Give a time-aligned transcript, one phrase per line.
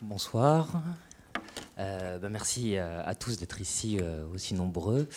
[0.00, 0.82] Bonsoir.
[1.78, 5.08] Euh, bah, merci à, tous d'être ici euh, aussi nombreux.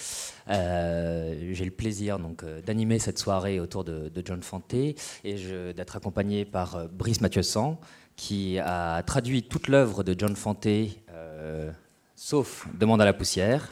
[0.50, 4.96] Euh, j'ai le plaisir donc d'animer cette soirée autour de, John Fante et
[5.76, 7.80] d'être accompagné par Brice Mathieusan
[8.16, 10.68] qui a traduit toute l'œuvre de John Fante
[12.16, 13.70] sauf Demande à la poussière.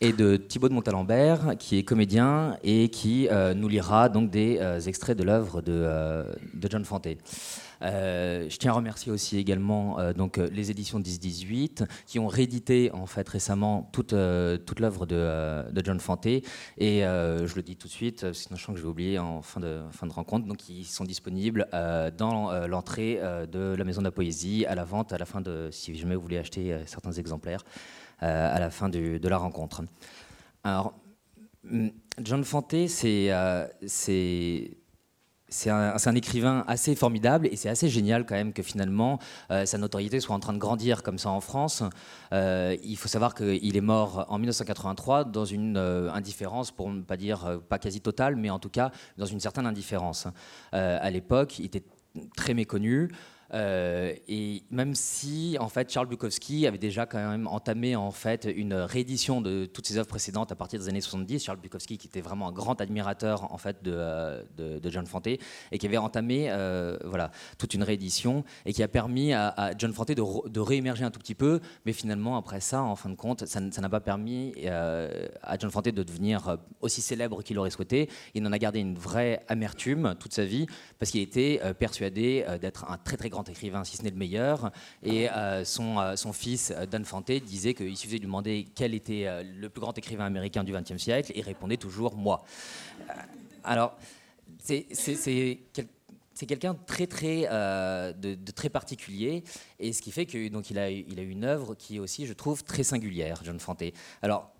[0.00, 4.58] Et de Thibaut de Montalembert, qui est comédien et qui euh, nous lira donc des
[4.60, 6.32] euh, extraits de l'œuvre de, euh,
[6.68, 7.08] John Fante.
[7.80, 13.28] je tiens à remercier aussi également donc, les éditions 10-18 qui ont réédité en fait
[13.28, 14.14] récemment toute,
[14.66, 16.26] toute l'œuvre de, John Fante.
[16.26, 16.42] Et
[16.78, 19.60] je le dis tout de suite, sinon je sens que je vais oublier en fin
[19.60, 20.46] de, fin de rencontre.
[20.46, 21.68] Donc ils sont disponibles
[22.16, 23.20] dans l'entrée
[23.52, 26.16] de la Maison de la Poésie, à la vente, à la fin de, si jamais
[26.16, 27.62] vous voulez acheter certains exemplaires.
[28.22, 29.82] Euh, à la fin de la rencontre.
[30.64, 30.94] Alors,
[31.64, 31.88] mm,
[32.22, 34.78] John Fante, euh, c'est
[35.48, 39.78] c'est un, écrivain assez formidable et c'est assez génial quand même que finalement euh, sa
[39.78, 41.84] notoriété soit en train de grandir comme ça en France.
[42.32, 47.60] il faut savoir qu'il est mort en 1983 dans une indifférence, pour ne pas dire
[47.68, 50.26] pas quasi totale, mais en tout cas dans une certaine indifférence.
[50.72, 51.84] à l'époque, il était
[52.34, 53.10] très méconnu.
[53.54, 58.44] Euh, et même si en fait Charles Bukowski avait déjà quand même entamé en fait
[58.44, 62.08] une réédition de toutes ses œuvres précédentes à partir des années 70, Charles Bukowski qui
[62.08, 65.40] était vraiment un grand admirateur en fait de, euh, de, John Fante et
[65.78, 70.08] qui avait entamé euh, voilà toute une réédition et qui a permis à, John Fante
[70.08, 73.46] de, de, réémerger un tout petit peu, mais finalement après ça, en fin de compte,
[73.46, 78.08] ça n'a pas permis à John Fante de devenir aussi célèbre qu'il aurait souhaité.
[78.34, 80.66] Il en a gardé une vraie amertume toute sa vie
[80.98, 84.16] parce qu'il était persuadé d'être un très très grand grand écrivain, si ce n'est le
[84.16, 84.72] meilleur.
[85.02, 88.66] Et euh, son, euh, son fils, euh, Dan Fante, disait qu'il suffisait de lui demander
[88.74, 92.44] quel était le plus grand écrivain américain du XXe siècle, et répondait toujours moi.
[93.64, 93.96] alors,
[94.58, 99.42] c'est c'est quelqu'un très très de, très particulier
[99.78, 102.26] et ce qui fait que donc il a il a une œuvre qui est aussi
[102.26, 103.84] je trouve très singulière John Fante.
[104.22, 104.50] Alors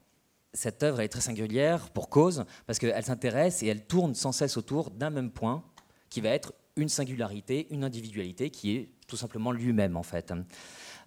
[0.55, 4.57] cette œuvre est très singulière pour cause parce qu'elle s'intéresse et elle tourne sans cesse
[4.57, 5.63] autour d'un même point
[6.09, 10.33] qui va être une singularité, une individualité qui est tout simplement lui-même en fait.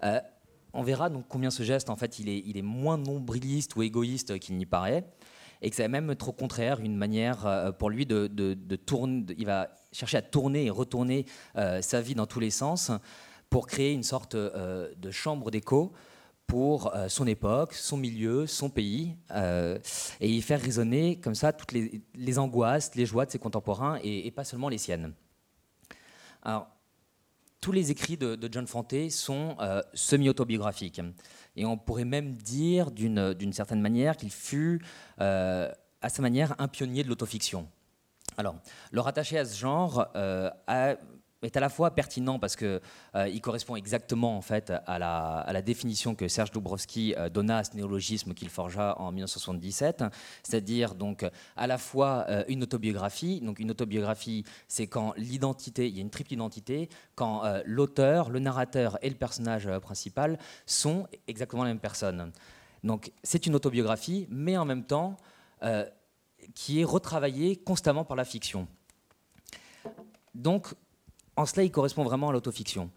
[0.03, 0.19] Euh,
[0.73, 4.57] on verra donc combien ce geste en fait il est, moins nombriliste ou égoïste qu'il
[4.57, 5.05] n'y paraît
[5.61, 8.27] et que c'est même trop contraire une manière euh, pour lui de,
[8.77, 11.25] tourner, il va chercher à tourner et retourner
[11.55, 12.91] euh, sa vie dans tous les sens
[13.49, 15.91] pour créer une sorte de chambre d'écho
[16.45, 22.39] pour son époque, son milieu, son pays, et y faire résonner comme ça toutes les,
[22.39, 25.13] angoisses, les joies de ses contemporains et pas seulement les siennes.
[26.43, 26.67] Alors,
[27.61, 31.01] tous les écrits de, John Fante sont euh, semi-autobiographiques.
[31.55, 34.81] Et on pourrait même dire, d'une certaine manière, qu'il fut,
[35.19, 37.67] euh, à sa manière, un pionnier de l'autofiction.
[38.37, 38.55] Alors,
[38.91, 40.49] le rattacher à ce genre euh,
[41.41, 42.81] est à la fois pertinent parce qu'il
[43.15, 47.75] euh, correspond exactement en fait à la, définition que Serge Dubrowski euh, donna à ce
[47.75, 50.03] néologisme qu'il forgea en 1977,
[50.43, 53.41] c'est-à-dire donc à la fois euh, une autobiographie.
[53.41, 58.39] Donc une autobiographie, c'est quand l'identité, il y a une triple identité, quand l'auteur, le
[58.39, 62.31] narrateur et le personnage principal sont exactement la même personne.
[62.83, 65.17] Donc c'est une autobiographie, mais en même temps
[66.55, 68.67] qui est retravaillée constamment par la fiction.
[70.33, 70.73] Donc
[71.39, 72.89] en cela, il correspond vraiment à l'autofiction.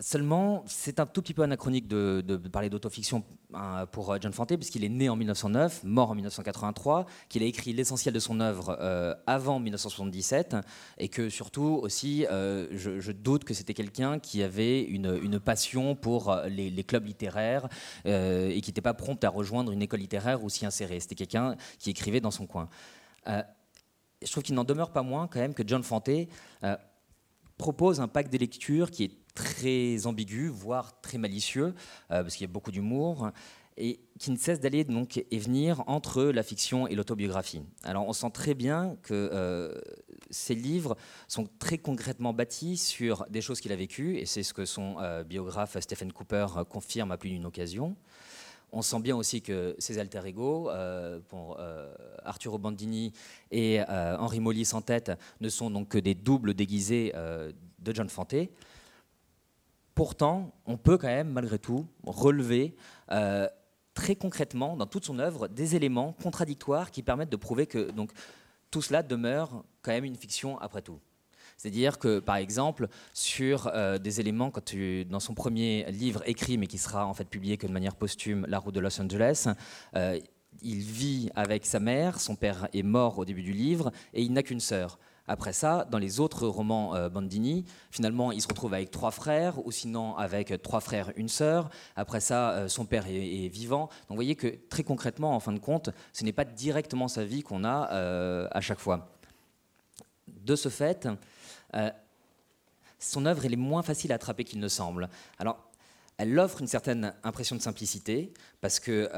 [0.00, 4.56] Seulement, c'est un tout petit peu anachronique de, parler d'autofiction hein, pour euh, John Fante,
[4.56, 8.76] puisqu'il est né en 1909, mort en 1983, qu'il a écrit l'essentiel de son œuvre
[8.80, 10.56] euh, avant 1977,
[10.96, 16.34] et que surtout aussi, euh, je, doute que c'était quelqu'un qui avait une, passion pour
[16.48, 17.68] les, clubs littéraires
[18.04, 20.98] et qui n'était pas prompt à rejoindre une école littéraire ou s'y insérer.
[20.98, 22.68] C'était quelqu'un qui écrivait dans son coin
[24.24, 26.76] je trouve qu'il n'en demeure pas moins quand même que John Fante euh,
[27.56, 31.74] propose un pack de lecture qui est très ambigu, voire très malicieux,
[32.10, 33.30] euh, parce qu'il y a beaucoup d'humour,
[33.76, 37.62] et qui ne cesse d'aller donc et venir entre la fiction et l'autobiographie.
[37.82, 39.74] Alors on sent très bien que euh,
[40.30, 40.96] ces livres
[41.26, 44.96] sont très concrètement bâtis sur des choses qu'il a vécues, et c'est ce que son
[45.26, 47.96] biographe Stephen Cooper confirme à plus d'une occasion.
[48.76, 51.94] On sent bien aussi que ces alter ego, euh, pour euh,
[52.24, 53.12] Arturo Bandini
[53.52, 58.08] et euh, Henri Mollis en tête, ne sont donc que des doubles déguisés de John
[58.08, 58.34] Fante.
[59.94, 62.74] Pourtant, on peut quand même, malgré tout, relever
[63.94, 67.90] très concrètement dans toute son œuvre des éléments contradictoires qui permettent de prouver que
[68.72, 70.98] tout cela demeure quand même une fiction après tout.
[71.56, 76.58] C'est-à-dire que, par exemple, sur euh, des éléments, quand tu, dans son premier livre écrit,
[76.58, 79.48] mais qui sera en fait publié que de manière posthume, La route de Los Angeles,
[79.96, 80.18] euh,
[80.62, 84.32] il vit avec sa mère, son père est mort au début du livre, et il
[84.32, 84.98] n'a qu'une sœur.
[85.26, 89.66] Après ça, dans les autres romans euh, Bandini, finalement, il se retrouve avec trois frères,
[89.66, 91.70] ou sinon avec trois frères, une sœur.
[91.96, 93.86] Après ça, son père est, vivant.
[93.86, 97.24] Donc vous voyez que très concrètement, en fin de compte, ce n'est pas directement sa
[97.24, 99.16] vie qu'on a à chaque fois.
[100.28, 101.08] De ce fait,
[102.98, 105.08] son œuvre est moins facile à attraper qu'il ne semble.
[105.38, 105.70] Alors,
[106.16, 109.10] elle offre une certaine impression de simplicité, parce que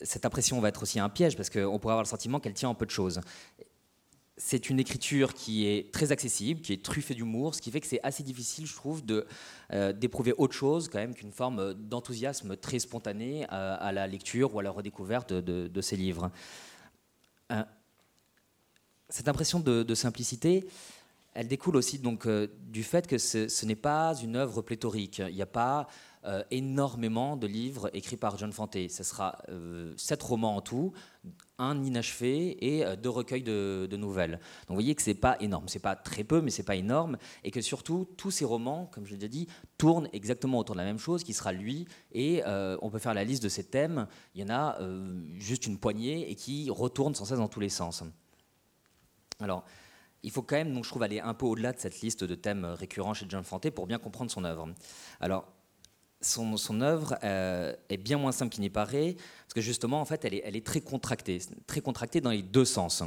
[0.00, 2.68] cette impression va être aussi un piège, parce qu'on pourrait avoir le sentiment qu'elle tient
[2.68, 3.20] en peu de choses
[4.36, 7.86] c'est une écriture qui est très accessible, qui est truffée d'humour, ce qui fait que
[7.86, 9.02] c'est assez difficile, je trouve,
[9.72, 14.54] euh, d'éprouver autre chose quand même qu'une forme d'enthousiasme très spontané euh, à, la lecture
[14.54, 16.30] ou à la redécouverte de, ces livres.
[17.50, 17.62] Euh,
[19.08, 20.66] cette impression de, simplicité,
[21.36, 25.18] elle découle aussi donc du fait que ce, n'est pas une œuvre pléthorique.
[25.18, 25.86] Il n'y a pas
[26.24, 28.76] euh, énormément de livres écrits par John Fante.
[28.88, 30.92] Ce sera euh, sept romans en tout,
[31.58, 34.32] un inachevé et euh, deux recueils de, nouvelles.
[34.32, 37.18] Donc vous voyez que c'est pas énorme, c'est pas très peu, mais c'est pas énorme,
[37.44, 39.46] et que surtout tous ces romans, comme je l'ai déjà dit,
[39.76, 41.86] tournent exactement autour de la même chose, qui sera lui.
[42.12, 44.06] Et on peut faire la liste de ces thèmes.
[44.34, 44.78] Il y en a
[45.38, 48.02] juste une poignée et qui retournent sans cesse dans tous les sens.
[49.38, 49.64] Alors.
[50.26, 52.34] Il faut quand même, donc, je trouve, aller un peu au-delà de cette liste de
[52.34, 54.68] thèmes récurrents chez John Fante pour bien comprendre son œuvre.
[55.20, 55.46] Alors,
[56.20, 60.24] son, œuvre euh, est bien moins simple qu'il n'y paraît, parce que justement, en fait,
[60.24, 61.38] elle est, elle est très contractée,
[61.68, 63.04] très contractée dans les deux sens.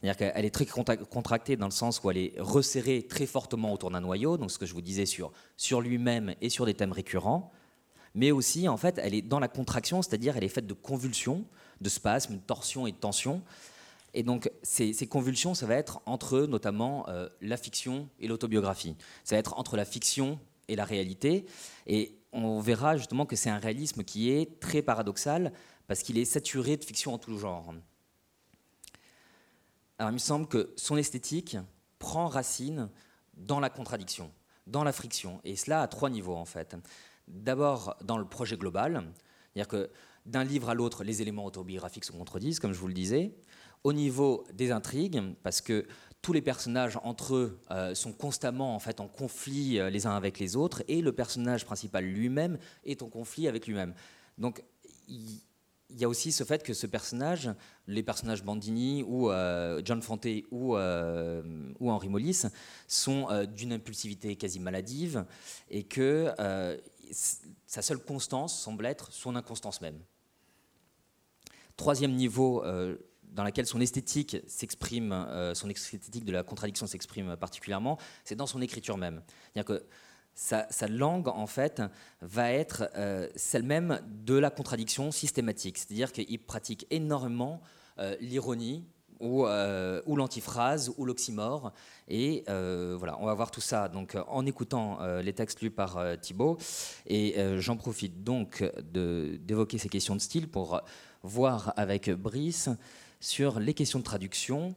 [0.00, 3.90] C'est-à-dire qu'elle est très contractée dans le sens où elle est resserrée très fortement autour
[3.90, 6.92] d'un noyau, donc ce que je vous disais sur, sur lui-même et sur des thèmes
[6.92, 7.52] récurrents,
[8.14, 11.44] mais aussi, en fait, elle est dans la contraction, c'est-à-dire elle est faite de convulsions,
[11.82, 13.42] de spasmes, de torsions et de tensions.
[14.14, 18.96] Et donc, ces, convulsions, ça va être entre notamment euh, la fiction et l'autobiographie.
[19.24, 20.38] Ça va être entre la fiction
[20.68, 21.46] et la réalité.
[21.86, 25.52] Et on verra justement que c'est un réalisme qui est très paradoxal
[25.88, 27.74] parce qu'il est saturé de fiction en tout genre.
[29.98, 31.56] Alors il me semble que son esthétique
[31.98, 32.88] prend racine
[33.36, 34.30] dans la contradiction,
[34.66, 36.76] dans la friction, et cela à trois niveaux en fait.
[37.28, 39.04] D'abord dans le projet global,
[39.52, 39.90] c'est-à-dire que
[40.26, 43.34] d'un livre à l'autre, les éléments autobiographiques se contredisent, comme je vous le disais.
[43.84, 45.86] Au niveau des intrigues, parce que
[46.24, 50.16] tous les personnages entre eux euh, sont constamment en fait en conflit euh, les uns
[50.16, 53.92] avec les autres et le personnage principal lui-même est en conflit avec lui-même.
[54.38, 54.64] Donc
[55.06, 55.38] il
[55.90, 57.50] y, a aussi ce fait que ce personnage,
[57.86, 62.44] les personnages Bandini ou euh, John Fante ou, ou Henri Mollis
[62.88, 65.26] sont d'une impulsivité quasi maladive
[65.68, 66.32] et que
[67.66, 70.00] sa seule constance semble être son inconstance même.
[71.76, 72.64] Troisième niveau
[73.34, 78.46] dans laquelle son esthétique s'exprime, euh, son esthétique de la contradiction s'exprime particulièrement, c'est dans
[78.46, 79.22] son écriture même.
[79.52, 79.84] C'est-à-dire que
[80.34, 81.82] sa, langue, en fait,
[82.20, 85.78] va être euh, celle même de la contradiction systématique.
[85.78, 87.60] C'est-à-dire qu'il pratique énormément
[87.98, 88.84] euh, l'ironie,
[89.20, 91.72] ou, ou l'antiphrase, ou l'oxymore.
[92.08, 96.58] Et voilà, on va voir tout ça donc, en écoutant les textes lus par Thibault.
[97.06, 100.82] Et j'en profite donc d'évoquer ces questions de style pour
[101.22, 102.68] voir avec Brice
[103.24, 104.74] sur les questions de traduction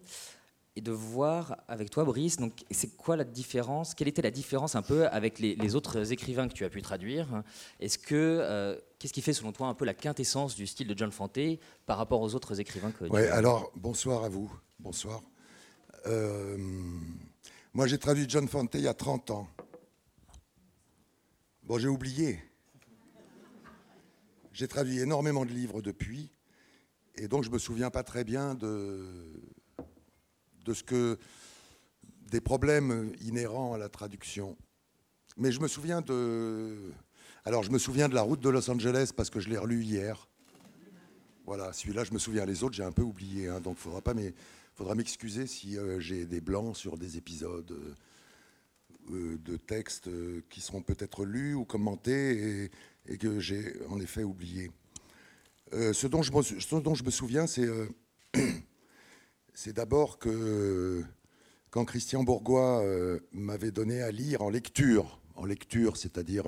[0.77, 4.75] et de voir avec toi, Brice, donc c'est quoi la différence Quelle était la différence
[4.75, 7.43] un peu avec les, autres écrivains que tu as pu traduire?
[7.79, 10.97] Est-ce que euh, qu'est-ce qui fait selon toi un peu la quintessence du style de
[10.97, 11.39] John Fante
[11.85, 14.49] par rapport aux autres écrivains que Oui, alors bonsoir à vous.
[14.79, 15.23] Bonsoir.
[16.05, 16.57] Euh,
[17.73, 19.47] moi, j'ai traduit John Fante il y a 30 ans.
[21.63, 22.39] Bon, j'ai oublié.
[24.53, 26.29] J'ai traduit énormément de livres depuis.
[27.17, 29.05] Et donc je me souviens pas très bien de,
[30.65, 31.17] de ce que
[32.29, 34.55] des problèmes inhérents à la traduction.
[35.35, 36.91] Mais je me souviens de
[37.43, 39.83] alors je me souviens de la route de Los Angeles parce que je l'ai relu
[39.83, 40.27] hier.
[41.45, 42.45] Voilà, celui-là je me souviens.
[42.45, 44.33] Les autres j'ai un peu oublié, hein, donc faudra pas mais
[44.75, 47.95] faudra m'excuser si euh, j'ai des blancs sur des épisodes
[49.09, 52.71] euh, de textes euh, qui seront peut-être lus ou commentés et,
[53.07, 54.69] et que j'ai en effet oublié.
[55.73, 57.87] Euh, ce, dont je me, souviens, euh,
[59.53, 61.03] c'est d'abord que
[61.71, 66.45] quand Christian Bourgois euh, m'avait donné à lire en lecture, en lecture, c'est-à-dire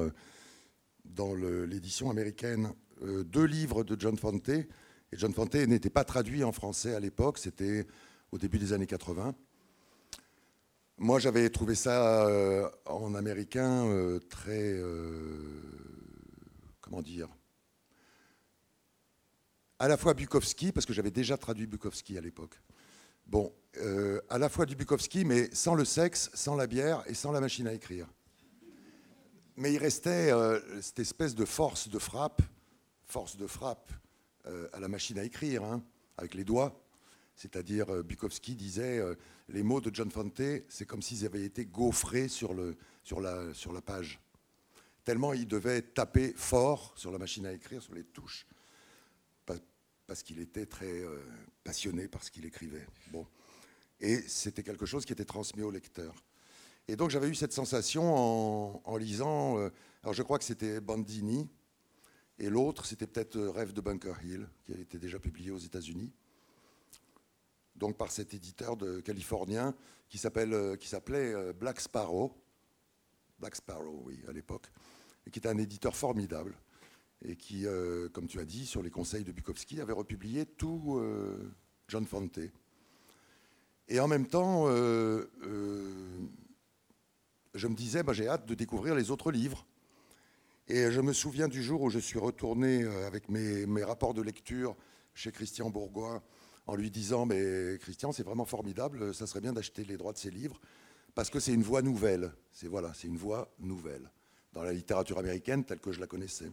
[1.06, 2.72] dans l'édition américaine,
[3.02, 4.68] deux livres de John Fante, et
[5.14, 7.86] John Fante n'était pas traduit en français à l'époque, c'était
[8.32, 9.36] au début des années 80.
[10.98, 14.80] Moi, j'avais trouvé ça en américain très,
[16.82, 17.30] comment dire,
[19.80, 22.62] à la fois Bukowski, parce que j'avais déjà traduit Bukowski à l'époque.
[23.26, 27.14] Bon, euh, à la fois du Bukowski, mais sans le sexe, sans la bière et
[27.14, 28.08] sans la machine à écrire.
[29.56, 32.42] Mais il restait euh, cette espèce de force de frappe,
[33.06, 33.92] force de frappe
[34.74, 35.84] à la machine à écrire, hein,
[36.18, 36.84] avec les doigts.
[37.36, 39.00] C'est-à-dire, Bukowski disait,
[39.48, 44.20] les mots de John Fante, c'est comme s'ils avaient été gaufrés sur la page.
[45.04, 48.48] Tellement il devait taper fort sur la machine à écrire, sur les touches,
[50.10, 51.04] parce qu'il était très
[51.64, 52.86] passionné par ce qu'il écrivait.
[53.12, 53.26] Bon.
[54.02, 56.16] Et c'était quelque chose qui était transmis au lecteur.
[56.88, 59.70] Et donc j'avais eu cette sensation en, lisant, euh,
[60.02, 61.48] alors je crois que c'était Bandini,
[62.40, 66.12] et l'autre c'était peut-être euh, Rêve de Bunker Hill, qui été déjà publié aux États-Unis,
[67.76, 69.76] donc par cet éditeur de californien
[70.10, 72.34] qui euh, s'appelait Black Sparrow,
[73.38, 74.66] Black Sparrow, oui, à l'époque,
[75.28, 76.58] et qui était un éditeur formidable,
[77.24, 77.66] et qui,
[78.14, 81.02] comme tu as dit, sur les conseils de Bukowski, avait republié tout
[81.88, 82.40] John Fante.
[83.88, 84.68] Et en même temps,
[87.54, 89.66] je me disais, bah, j'ai hâte de découvrir les autres livres.
[90.68, 94.22] Et je me souviens du jour où je suis retourné euh, avec mes, rapports de
[94.22, 94.76] lecture
[95.16, 96.22] chez Christian Bourgois
[96.68, 100.20] en lui disant, mais Christian, c'est vraiment formidable, ça serait bien d'acheter les droits de
[100.20, 100.60] ces livres,
[101.16, 102.32] parce que c'est une voix nouvelle.
[102.52, 104.12] C'est voilà, c'est une voix nouvelle
[104.54, 106.52] dans la littérature américaine telle que je la connaissais.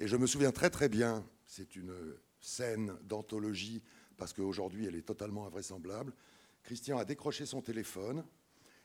[0.00, 1.94] Et je me souviens très très bien, c'est une
[2.40, 3.82] scène d'anthologie,
[4.16, 6.12] parce qu'aujourd'hui elle est totalement invraisemblable.
[6.62, 8.24] Christian a décroché son téléphone,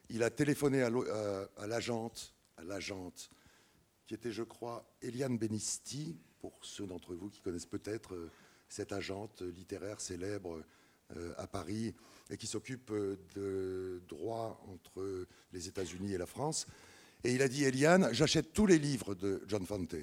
[0.10, 3.30] il a téléphoné à l'agente, à l'agente,
[4.06, 8.32] qui était, je crois, Eliane Benisti, pour ceux d'entre vous qui connaissent peut-être euh,
[8.70, 10.63] cette agente littéraire célèbre
[11.16, 11.94] euh, à Paris
[12.30, 16.66] et qui s'occupe euh, de droits entre les États-Unis et la France.
[17.24, 19.96] Et il a dit, Eliane, j'achète tous les livres de John Fante.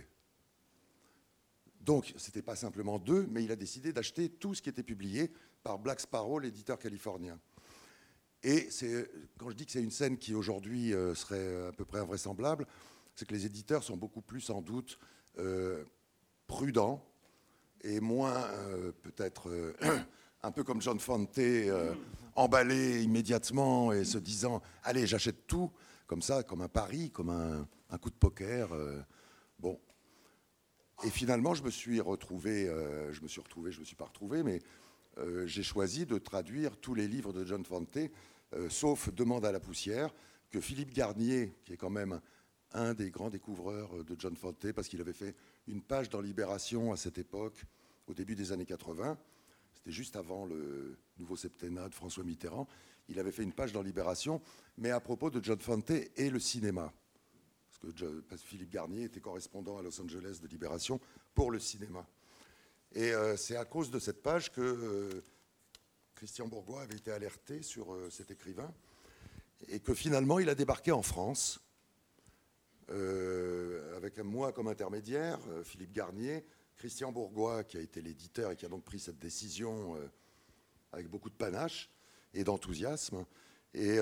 [1.87, 4.83] Donc, ce n'était pas simplement deux, mais il a décidé d'acheter tout ce qui était
[4.83, 5.31] publié
[5.63, 7.39] par Black Sparrow, l'éditeur californien.
[8.43, 8.69] Et
[9.39, 12.67] quand je dis que c'est une scène qui aujourd'hui euh, serait à peu près invraisemblable,
[13.15, 14.99] c'est que les éditeurs sont beaucoup plus sans doute
[15.39, 15.85] euh,
[16.49, 17.05] prudents
[17.83, 19.49] et moins euh, peut-être
[20.43, 21.39] un peu comme John Fante,
[22.35, 25.71] emballé immédiatement et se disant allez j'achète tout
[26.09, 28.71] comme ça, comme un pari, comme un, un coup de poker.
[29.61, 29.79] bon.
[31.05, 32.67] Et finalement, je me suis retrouvé,
[33.13, 34.61] je me suis me suis pas retrouvé, mais
[35.47, 37.99] j'ai choisi de traduire tous les livres de John Fante
[38.55, 40.15] euh, sauf Demande à la poussière,
[40.51, 42.21] que Philippe Garnier, qui est quand même
[42.73, 45.35] un des grands découvreurs de John Fante, parce qu'il avait fait
[45.67, 47.65] une page dans Libération à cette époque,
[48.07, 49.19] au début des années 80,
[49.75, 52.69] c'était juste avant le nouveau septennat de François Mitterrand,
[53.09, 54.41] il avait fait une page dans Libération,
[54.79, 56.93] mais à propos de John Fante et le cinéma.
[58.37, 61.01] Philippe Garnier était correspondant à Los Angeles de Libération
[61.35, 62.07] pour le cinéma.
[62.95, 65.23] Et euh, c'est à cause de cette page que euh,
[66.15, 68.73] Christian Bourgois avait été alerté sur euh, cet écrivain
[69.69, 71.61] et que finalement il a débarqué en France
[72.89, 78.69] avec moi comme intermédiaire, Philippe Garnier, Christian Bourgois qui a été l'éditeur et qui a
[78.69, 79.99] donc pris cette décision
[80.93, 81.91] avec beaucoup de panache
[82.33, 83.27] et d'enthousiasme.
[83.75, 83.99] Et,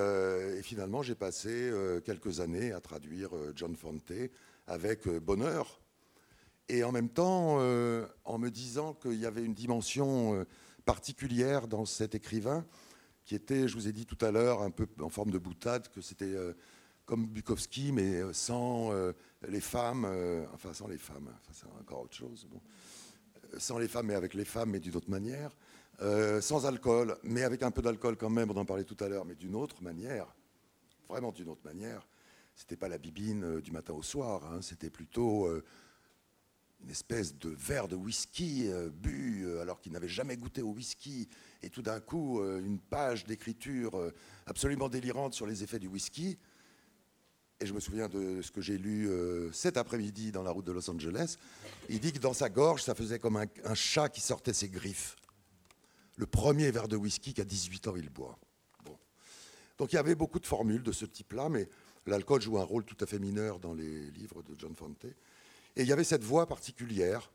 [0.62, 1.73] finalement, j'ai passé
[2.04, 4.12] quelques années à traduire John Fante
[4.66, 5.80] avec bonheur.
[6.68, 10.47] Et en même temps, en me disant qu'il y avait une dimension
[10.85, 12.64] particulière dans cet écrivain,
[13.25, 15.88] qui était, je vous ai dit tout à l'heure, un peu en forme de boutade,
[15.88, 16.52] que c'était euh,
[17.06, 19.12] comme Bukowski, mais euh, sans euh,
[19.49, 20.06] les femmes,
[20.52, 22.61] enfin sans les femmes, enfin, c'est encore autre chose, bon.
[23.59, 25.56] sans les femmes, mais avec les femmes, mais d'une autre manière,
[26.40, 29.24] sans alcool, mais avec un peu d'alcool quand même, on en parlait tout à l'heure,
[29.24, 30.34] mais d'une autre manière,
[31.08, 32.06] vraiment d'une autre manière.
[32.56, 35.48] C'était pas la bibine du matin au soir, hein, c'était plutôt
[36.84, 40.72] une espèce de verre de whisky euh, bu euh, alors qu'il n'avait jamais goûté au
[40.72, 41.28] whisky,
[41.62, 44.12] et tout d'un coup euh, une page d'écriture
[44.46, 46.38] absolument délirante sur les effets du whisky.
[47.60, 49.08] Et je me souviens de ce que j'ai lu
[49.52, 51.36] cet après-midi dans la route de Los Angeles.
[51.88, 55.16] Il dit que dans sa gorge, ça faisait comme un, chat qui sortait ses griffes.
[56.16, 58.38] Le premier verre de whisky qu'à 18 ans il boit.
[58.85, 58.97] Bon.
[59.78, 61.68] Donc il y avait beaucoup de formules de ce type-là, mais
[62.06, 65.04] l'alcool joue un rôle tout à fait mineur dans les livres de John Fante.
[65.76, 67.30] Et il y avait cette voix particulière.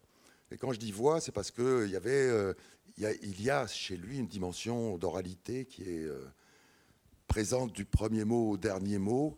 [0.52, 2.54] Et quand je dis voix, c'est parce qu'il y avait, euh,
[2.98, 6.26] il, y a, chez lui une dimension d'oralité qui est euh,
[7.28, 9.38] présente du premier mot au dernier mot,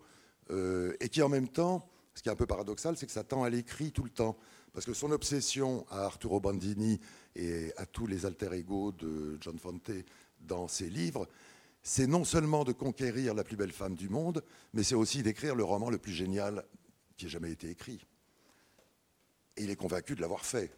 [0.51, 3.23] euh, et qui en même temps, ce qui est un peu paradoxal, c'est que ça
[3.23, 4.37] tend à l'écrit tout le temps.
[4.73, 6.99] Parce que son obsession à Arturo Bandini
[7.35, 9.91] et à tous les alter ego de John Fante
[10.39, 11.27] dans ses livres,
[11.83, 15.55] c'est non seulement de conquérir la plus belle femme du monde, mais c'est aussi d'écrire
[15.55, 16.63] le roman le plus génial
[17.17, 18.05] qui ait jamais été écrit.
[19.57, 20.71] Et il est convaincu de l'avoir fait.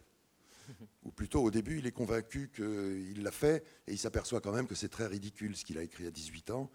[1.04, 4.66] Ou plutôt, au début, il est convaincu qu'il l'a fait, et il s'aperçoit quand même
[4.66, 6.70] que c'est très ridicule ce qu'il a écrit à 18 ans,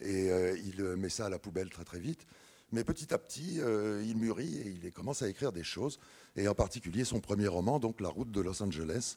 [0.00, 2.26] et euh, il met ça à la poubelle très très vite.
[2.72, 5.98] Mais petit à petit, euh, il mûrit et il commence à écrire des choses,
[6.36, 9.16] et en particulier son premier roman, donc La route de Los Angeles,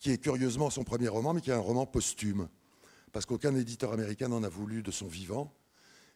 [0.00, 2.48] qui est curieusement son premier roman, mais qui est un roman posthume,
[3.12, 5.52] parce qu'aucun éditeur américain n'en a voulu de son vivant.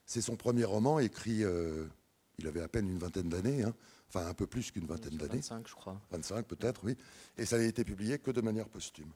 [0.07, 1.87] C'est son premier roman écrit, euh,
[2.39, 3.75] il avait à peine une vingtaine d'années, hein,
[4.09, 5.37] enfin un peu plus qu'une vingtaine d'années.
[5.37, 6.01] 25, je crois.
[6.13, 6.97] 25 peut-être, oui.
[7.37, 9.13] Et ça n'a été publié que de manière posthume.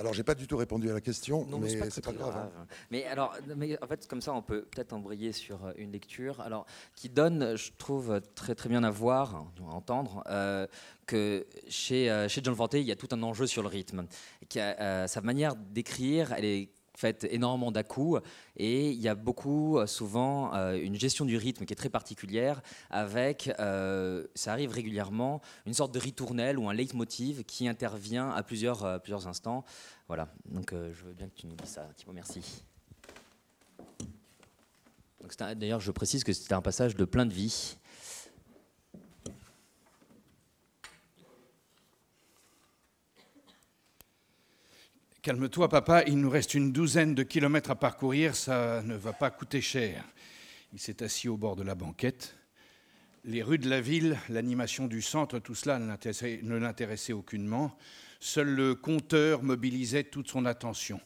[0.00, 2.36] Alors, j'ai pas du tout répondu à la question, Non, mais c'est pas, pas, grave.
[2.58, 2.66] hein.
[2.90, 6.40] Mais alors, mais en fait, comme ça, on peut peut-être embrayer sur euh, une lecture,
[6.40, 6.64] alors
[6.96, 10.66] qui donne, je trouve, très très bien à voir, à entendre, euh,
[11.06, 14.06] que chez, euh, chez John Fante, il y a tout un enjeu sur le rythme.
[14.48, 18.20] Qui a, euh, sa manière d'écrire, elle est faite énormément d'à-coups
[18.56, 21.88] et il y a beaucoup, euh, souvent, euh, une gestion du rythme qui est très
[21.88, 28.30] particulière avec, euh, ça arrive régulièrement, une sorte de ritournelle ou un leitmotiv qui intervient
[28.30, 29.64] à plusieurs, plusieurs instants.
[30.08, 32.64] Voilà, donc je veux bien que tu nous dises ça, Thibaut, merci.
[35.38, 37.76] D'ailleurs, je précise que c'était un passage de plein de vie.
[45.22, 49.30] Calme-toi, papa, il nous reste une douzaine de kilomètres à parcourir, ça ne va pas
[49.30, 50.02] coûter cher.
[50.72, 52.36] Il s'est assis au bord de la banquette.
[53.24, 57.76] Les rues de la ville, l'animation du centre, tout cela ne l'intéressait- ne l'intéressait aucunement.
[58.18, 61.00] Seul le compteur mobilisait toute son attention.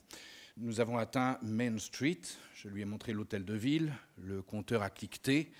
[0.59, 2.21] Nous avons atteint Main Street.
[2.55, 3.93] Je lui ai montré l'hôtel de ville.
[4.23, 5.51] Le compteur a cliqueté.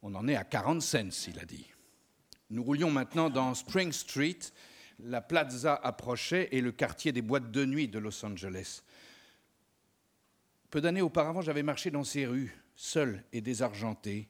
[0.00, 1.66] On en est à 40 cents, il a dit.
[2.48, 4.38] Nous roulions maintenant dans Spring Street.
[5.00, 8.82] La plaza approchait et le quartier des boîtes de nuit de Los Angeles.
[10.70, 14.28] Peu d'années auparavant, j'avais marché dans ces rues, seul et désargenté.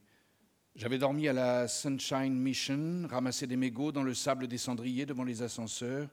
[0.74, 5.24] J'avais dormi à la Sunshine Mission, ramassé des mégots dans le sable des cendriers devant
[5.24, 6.08] les ascenseurs.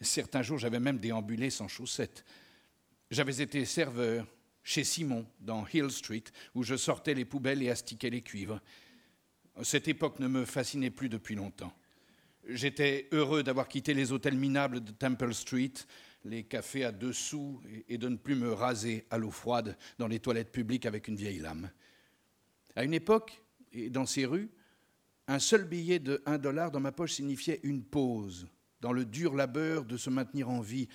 [0.00, 2.24] Certains jours, j'avais même déambulé sans chaussettes.
[3.10, 4.26] J'avais été serveur
[4.62, 8.60] chez Simon, dans Hill Street, où je sortais les poubelles et astiquais les cuivres.
[9.62, 11.72] Cette époque ne me fascinait plus depuis longtemps.
[12.48, 15.72] J'étais heureux d'avoir quitté les hôtels minables de Temple Street,
[16.24, 20.08] les cafés à deux sous, et- de ne plus me raser à l'eau froide dans
[20.08, 21.70] les toilettes publiques avec une vieille lame.
[22.74, 23.40] À une époque,
[23.90, 24.50] dans ces rues,
[25.28, 28.48] un seul billet de 1 dollar dans ma poche signifiait une pause
[28.80, 30.88] dans le dur labeur de se maintenir en vie,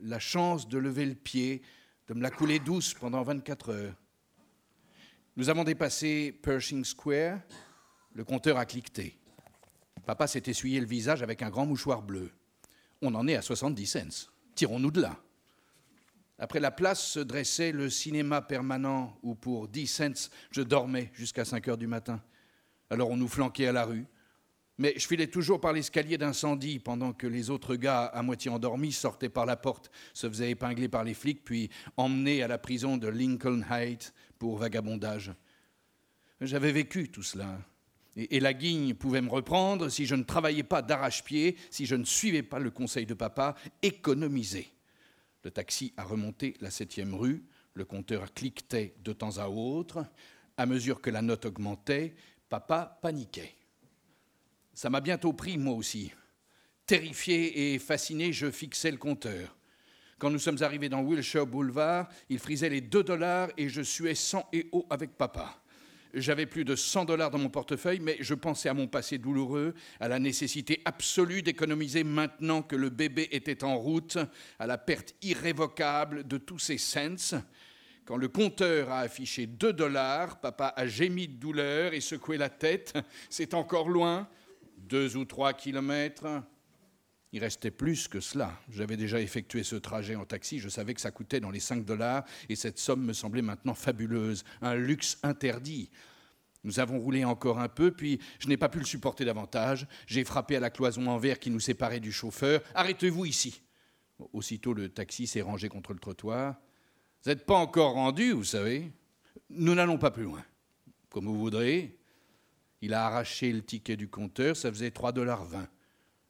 [0.00, 1.62] la chance de lever le pied,
[2.08, 3.94] de me la couler douce pendant 24 heures.
[5.36, 7.40] Nous avons dépassé Pershing Square,
[8.14, 9.17] le compteur a cliqueté.
[10.08, 12.30] Papa s'est essuyé le visage avec un grand mouchoir bleu.
[13.02, 14.30] On en est à 70 cents.
[14.54, 15.20] Tirons-nous de là.
[16.38, 21.44] Après la place se dressait le cinéma permanent où pour 10 cents je dormais jusqu'à
[21.44, 22.22] 5 heures du matin.
[22.88, 24.06] Alors on nous flanquait à la rue.
[24.78, 28.92] Mais je filais toujours par l'escalier d'incendie pendant que les autres gars, à moitié endormis,
[28.92, 31.68] sortaient par la porte, se faisaient épingler par les flics, puis
[31.98, 35.34] emmenés à la prison de Lincoln Heights pour vagabondage.
[36.40, 37.58] J'avais vécu tout cela.
[38.18, 42.04] Et, la guigne pouvait me reprendre si je ne travaillais pas d'arrache-pied, si je ne
[42.04, 44.66] suivais pas le conseil de papa, économiser.
[45.44, 50.04] Le taxi a remonté la septième rue, le compteur cliquetait de temps à autre.
[50.56, 52.16] À mesure que la note augmentait,
[52.48, 53.54] papa paniquait.
[54.74, 56.10] Ça m'a bientôt pris, moi aussi.
[56.86, 59.56] Terrifié et fasciné, je fixais le compteur.
[60.18, 64.16] Quand nous sommes arrivés dans Wilshire Boulevard, il frisait les 2 dollars et je suais
[64.16, 65.62] sang et eau avec papa.
[66.14, 69.74] J'avais plus de 100 dollars dans mon portefeuille, mais je pensais à mon passé douloureux,
[70.00, 74.18] à la nécessité absolue d'économiser maintenant que le bébé était en route,
[74.58, 77.42] à la perte irrévocable de tous ses cents.
[78.06, 82.48] Quand le compteur a affiché 2 dollars, papa a gémi de douleur et secoué la
[82.48, 82.96] tête.
[83.28, 84.26] C'est encore loin,
[84.78, 86.42] deux ou trois kilomètres.
[87.32, 88.58] Il restait plus que cela.
[88.70, 91.84] J'avais déjà effectué ce trajet en taxi, je savais que ça coûtait dans les 5
[91.84, 95.90] dollars et cette somme me semblait maintenant fabuleuse, un luxe interdit.
[96.64, 99.86] Nous avons roulé encore un peu, puis je n'ai pas pu le supporter davantage.
[100.06, 102.62] J'ai frappé à la cloison en verre qui nous séparait du chauffeur.
[102.74, 103.62] Arrêtez-vous ici.
[104.32, 106.56] Aussitôt, le taxi s'est rangé contre le trottoir.
[107.22, 108.90] Vous n'êtes pas encore rendu, vous savez.
[109.50, 110.44] Nous n'allons pas plus loin.
[111.10, 111.96] Comme vous voudrez.
[112.80, 115.48] Il a arraché le ticket du compteur, ça faisait 3,20 dollars.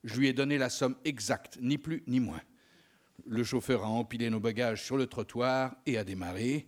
[0.09, 2.41] Je lui ai donné la somme exacte, ni plus ni moins.
[3.27, 6.67] Le chauffeur a empilé nos bagages sur le trottoir et a démarré.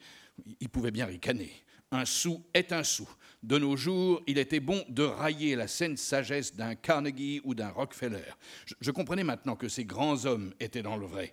[0.61, 1.51] Il pouvait bien ricaner.
[1.91, 3.09] Un sou est un sou.
[3.43, 7.71] De nos jours, il était bon de railler la saine sagesse d'un Carnegie ou d'un
[7.71, 8.35] Rockefeller.
[8.79, 11.33] Je, comprenais maintenant que ces grands hommes étaient dans le vrai.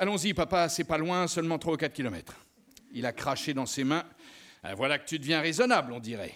[0.00, 2.34] Allons-y, papa, c'est pas loin, seulement 3 ou 4 kilomètres.
[2.90, 4.04] Il a craché dans ses mains.
[4.64, 6.34] Ah, Voilà que tu deviens raisonnable, on dirait.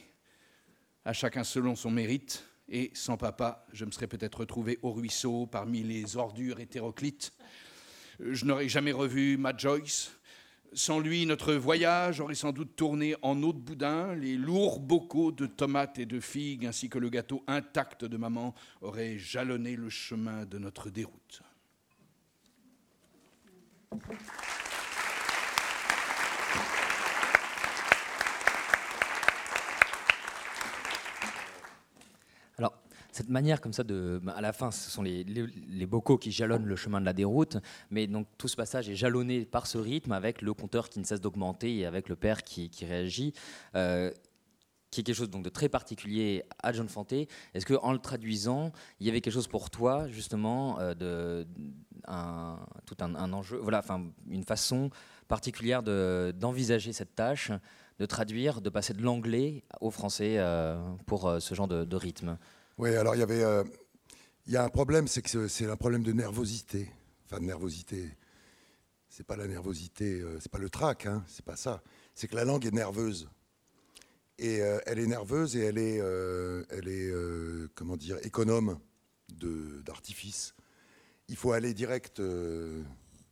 [1.05, 2.45] À chacun selon son mérite.
[2.69, 7.33] Et sans papa, je me serais peut-être retrouvé au ruisseau parmi les ordures hétéroclites.
[8.21, 10.13] Je n'aurais jamais revu Matt Joyce.
[10.73, 15.31] Sans lui, notre voyage aurait sans doute tourné en eau de boudin, les lourds bocaux
[15.31, 19.89] de tomates et de figues, ainsi que le gâteau intact de maman, auraient jalonné le
[19.89, 21.43] chemin de notre déroute.
[32.59, 32.75] Alors,
[33.15, 36.67] cette manière comme ça de, bah, à la fin, ce sont les, bocaux qui jalonnent
[36.67, 37.59] le chemin de la déroute,
[37.91, 41.05] mais donc tout ce passage est jalonné par ce rythme avec le compteur qui ne
[41.05, 43.33] cesse d'augmenter et avec le père qui, réagit.
[43.77, 44.11] Euh,
[44.91, 47.29] qui est quelque chose donc de très particulier à John Fanté.
[47.53, 51.47] Est-ce que en le traduisant, il y avait quelque chose pour toi justement euh, de
[52.87, 54.91] tout un, enjeu, voilà, enfin une façon
[55.27, 57.51] particulière d'envisager cette tâche,
[57.99, 62.39] de traduire, de passer de l'anglais au français euh, pour ce genre de rythme?
[62.77, 63.45] Oui, alors il y avait.
[63.45, 63.63] Euh,
[64.47, 66.91] il y a un problème, c'est que c'est un problème de nervosité.
[67.25, 68.17] Enfin, de nervosité.
[69.09, 71.83] C'est pas la nervosité, euh, c'est pas le trac, hein, c'est pas ça.
[72.15, 73.31] C'est que la langue est nerveuse.
[74.39, 78.81] Et euh, elle est nerveuse et elle est, est comment dire, économe
[79.29, 80.55] d'artifice.
[81.29, 82.21] Il faut aller direct,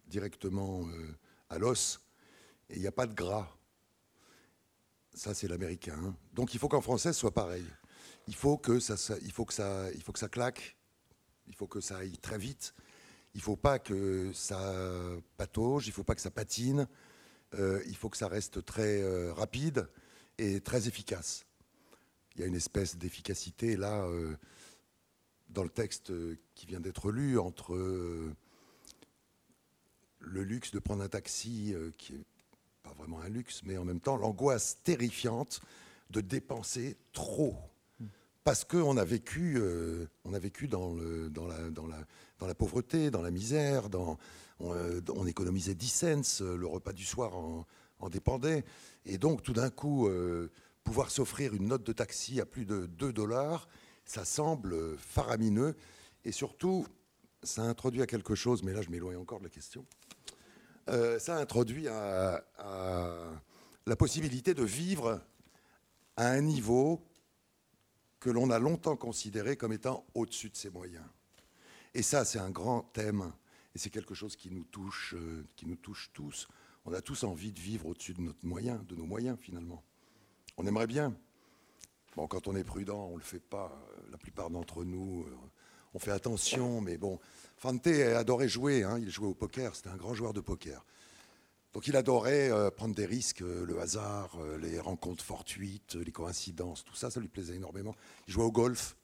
[0.07, 0.87] directement
[1.50, 2.00] à l'os
[2.70, 3.48] et il n'y a pas de gras.
[5.12, 5.98] Ça, c'est l'américain.
[6.00, 6.14] Hein.
[6.33, 7.66] Donc il faut qu'en français, ce soit pareil
[8.26, 10.76] il faut que ça, il faut que ça, il faut que ça claque,
[11.48, 12.74] il faut que ça aille très vite.
[13.35, 14.74] Il ne faut pas que ça
[15.38, 16.87] patauge, il ne faut pas que ça patine.
[17.54, 19.88] Euh, il faut que ça reste très euh, rapide
[20.38, 21.44] et très efficace.
[22.35, 24.35] Il y a une espèce d'efficacité là euh,
[25.50, 26.12] dans le texte
[26.54, 28.35] qui vient d'être lu entre le
[30.42, 32.24] luxe de prendre un taxi, qui est
[32.82, 35.61] pas vraiment un luxe, mais en même temps l'angoisse terrifiante
[36.08, 37.58] de dépenser trop
[38.44, 44.18] parce qu'on a vécu, euh, on a vécu dans, la, pauvreté, dans la misère, dans,
[44.59, 47.66] on, euh, économisait 10 cents, euh, le repas du soir en,
[48.11, 48.64] dépendait.
[49.07, 50.11] Et donc, tout d'un coup,
[50.83, 53.68] pouvoir s'offrir une note de taxi à plus de 2 dollars,
[54.05, 55.76] ça semble faramineux.
[56.24, 56.85] Et surtout,
[57.44, 59.87] ça introduit à quelque chose, mais là, je m'éloigne encore de la question.
[60.88, 62.44] ça introduit à
[63.87, 65.20] la possibilité de vivre
[66.16, 67.05] à un niveau
[68.22, 71.04] que l'on a longtemps considéré comme étant au-dessus de ses moyens.
[71.92, 73.32] Et ça, c'est un grand thème,
[73.74, 76.46] et c'est quelque chose qui nous touche, euh, qui nous touche tous.
[76.85, 79.82] On a tous envie de vivre au-dessus de notre moyen, de nos moyens finalement.
[80.56, 81.16] On aimerait bien.
[82.14, 83.76] Bon, quand on est prudent, on le fait pas.
[84.12, 85.37] La plupart d'entre nous, euh,
[85.92, 87.18] on fait attention, mais bon.
[87.56, 88.85] Fante adorait jouer.
[88.85, 89.00] Hein.
[89.00, 89.74] il jouait au poker.
[89.74, 90.85] C'était un grand joueur de poker.
[91.72, 96.12] Donc il adorait euh, prendre des risques, euh, le hasard, euh, les rencontres fortuites, les
[96.12, 97.94] coïncidences, tout ça, ça lui plaisait énormément.
[98.28, 98.96] Il jouait au golf.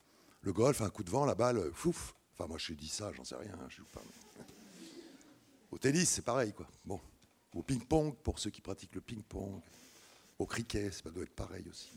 [0.42, 2.14] Le golf, un coup de vent, la balle, fouf.
[2.34, 3.54] Enfin, moi, je dis ça, j'en sais rien.
[3.54, 4.02] Hein, je pas.
[5.72, 6.68] Au tennis, c'est pareil, quoi.
[6.84, 7.00] Bon.
[7.54, 9.60] Au ping-pong, pour ceux qui pratiquent le ping-pong.
[10.38, 11.90] Au cricket, ça doit être pareil aussi.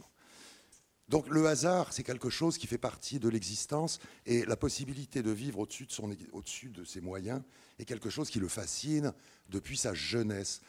[1.11, 5.29] Donc le hasard, c'est quelque chose qui fait partie de l'existence et la possibilité de
[5.29, 7.41] vivre au-dessus de, son, au-dessus de ses moyens
[7.79, 9.11] est quelque chose qui le fascine
[9.49, 10.61] depuis sa jeunesse.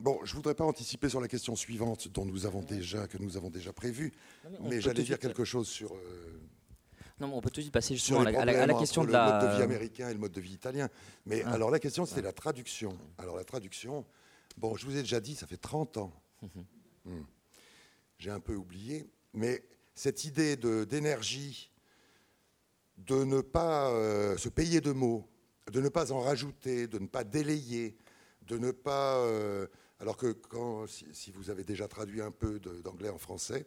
[0.00, 3.18] Bon, je ne voudrais pas anticiper sur la question suivante dont nous avons déjà, que
[3.18, 4.14] nous avons déjà prévu,
[4.62, 5.94] mais, j'allais dire quelque chose sur...
[5.94, 6.40] Euh,
[7.20, 9.26] non, on peut tout de suite passer justement à la, question de la...
[9.26, 10.88] le mode de vie américain et le mode de vie italien.
[11.26, 11.52] Mais ah.
[11.52, 12.96] alors la question, c'était la traduction.
[13.18, 14.06] Alors la traduction,
[14.56, 16.12] bon, je vous ai déjà dit, ça fait 30 ans.
[17.04, 17.10] Mmh
[18.18, 19.62] j'ai un peu oublié, mais
[19.94, 21.70] cette idée d'énergie,
[22.98, 25.28] de, ne pas euh, se payer de mots,
[25.70, 27.96] de ne pas en rajouter, de ne pas délayer,
[28.42, 29.18] de ne pas...
[29.18, 29.66] Euh,
[29.98, 30.36] alors que
[30.86, 33.66] si, vous avez déjà traduit un peu d'anglais en français,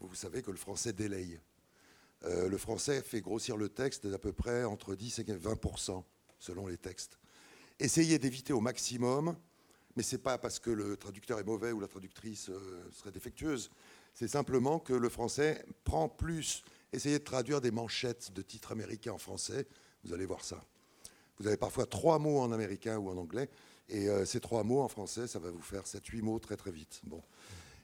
[0.00, 1.40] vous, savez que le français délaye.
[2.24, 5.58] Euh, le français fait grossir le texte d'à peu près entre 10 et 20
[6.38, 7.18] selon les textes.
[7.78, 9.36] Essayez d'éviter au maximum
[9.96, 13.10] mais ce n'est pas parce que le traducteur est mauvais ou la traductrice euh, serait
[13.10, 13.70] défectueuse.
[14.14, 16.62] C'est simplement que le français prend plus.
[16.92, 19.66] Essayez de traduire des manchettes de titres américains en français,
[20.04, 20.64] vous allez voir ça.
[21.38, 23.48] Vous avez parfois trois mots en américain ou en anglais,
[23.88, 26.70] et euh, ces trois mots en français, ça va vous faire 7-8 mots très très
[26.70, 27.00] vite.
[27.04, 27.22] Bon.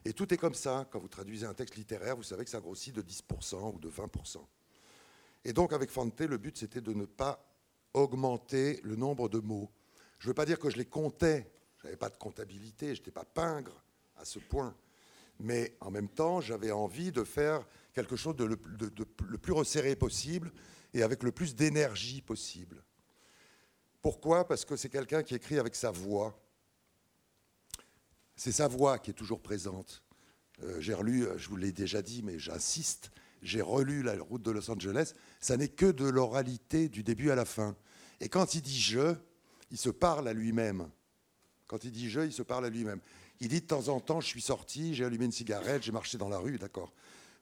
[0.05, 0.87] Et tout est comme ça.
[0.91, 3.89] Quand vous traduisez un texte littéraire, vous savez que ça grossit de 10% ou de
[3.89, 4.37] 20%.
[5.43, 7.43] Et donc avec Fante, le but c'était de ne pas
[7.93, 9.69] augmenter le nombre de mots.
[10.19, 13.01] Je ne veux pas dire que je les comptais je n'avais pas de comptabilité, je
[13.01, 13.83] n'étais pas pingre
[14.17, 14.75] à ce point.
[15.39, 18.57] Mais en même temps, j'avais envie de faire quelque chose de le,
[19.37, 20.51] plus resserré possible
[20.93, 22.83] et avec le plus d'énergie possible.
[24.01, 24.47] Pourquoi?
[24.47, 26.39] Parce que c'est quelqu'un qui écrit avec sa voix.
[28.35, 30.03] C'est sa voix qui est toujours présente.
[30.63, 33.11] Euh, j'ai relu, euh, je vous l'ai déjà dit, mais j'insiste,
[33.41, 35.13] j'ai relu La route de Los Angeles.
[35.39, 37.75] Ça n'est que de l'oralité du début à la fin.
[38.19, 39.15] Et quand il dit je,
[39.71, 40.89] il se parle à lui-même.
[41.67, 42.99] Quand il dit je, il se parle à lui-même.
[43.39, 46.17] Il dit de temps en temps, je suis sorti, j'ai allumé une cigarette, j'ai marché
[46.17, 46.93] dans la rue, d'accord.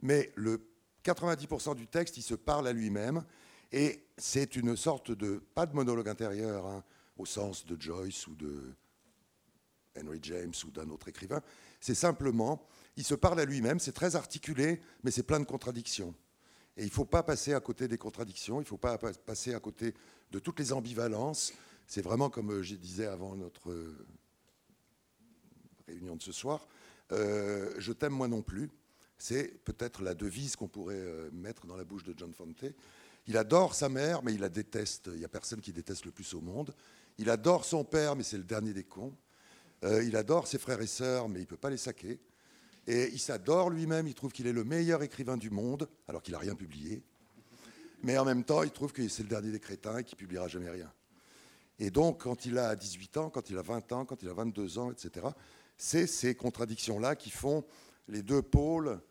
[0.02, 0.68] Mais le
[1.04, 3.24] 90% du texte, il se parle à lui-même.
[3.72, 6.84] Et c'est une sorte de, pas de monologue intérieur, hein,
[7.18, 8.74] au sens de Joyce ou de
[9.98, 11.42] Henry James ou d'un autre écrivain.
[11.80, 12.66] C'est simplement,
[12.98, 16.14] il se parle à lui-même, c'est très articulé, mais c'est plein de contradictions.
[16.78, 19.54] Et il ne faut pas passer à côté des contradictions, il ne faut pas passer
[19.54, 19.94] à côté
[20.32, 21.54] de toutes les ambivalences.
[21.88, 24.06] C'est vraiment comme euh, je disais avant notre euh,
[25.88, 26.68] réunion de ce soir,
[27.12, 28.70] euh, je t'aime moi non plus.
[29.18, 32.66] C'est peut-être la devise qu'on pourrait mettre dans la bouche de John Fante.
[33.28, 35.10] Il adore sa mère, mais il la déteste.
[35.14, 36.76] Il n'y a personne qui déteste le plus au monde.
[37.18, 39.16] Il adore son père, mais c'est le dernier des cons.
[39.84, 42.20] il adore ses frères et sœurs, mais il ne peut pas les saquer.
[42.88, 46.34] Et il s'adore lui-même, il trouve qu'il est le meilleur écrivain du monde, alors qu'il
[46.34, 47.02] n'a rien publié.
[48.04, 50.50] Mais en même temps, il trouve que c'est le dernier des crétins et qu'il publiera
[50.50, 50.92] jamais rien.
[51.80, 54.34] Et donc, quand il a 18 ans, quand il a 20 ans, quand il a
[54.34, 55.28] 22 ans, etc.,
[55.78, 57.66] c'est ces contradictions-là qui font
[58.08, 59.02] les deux pôles,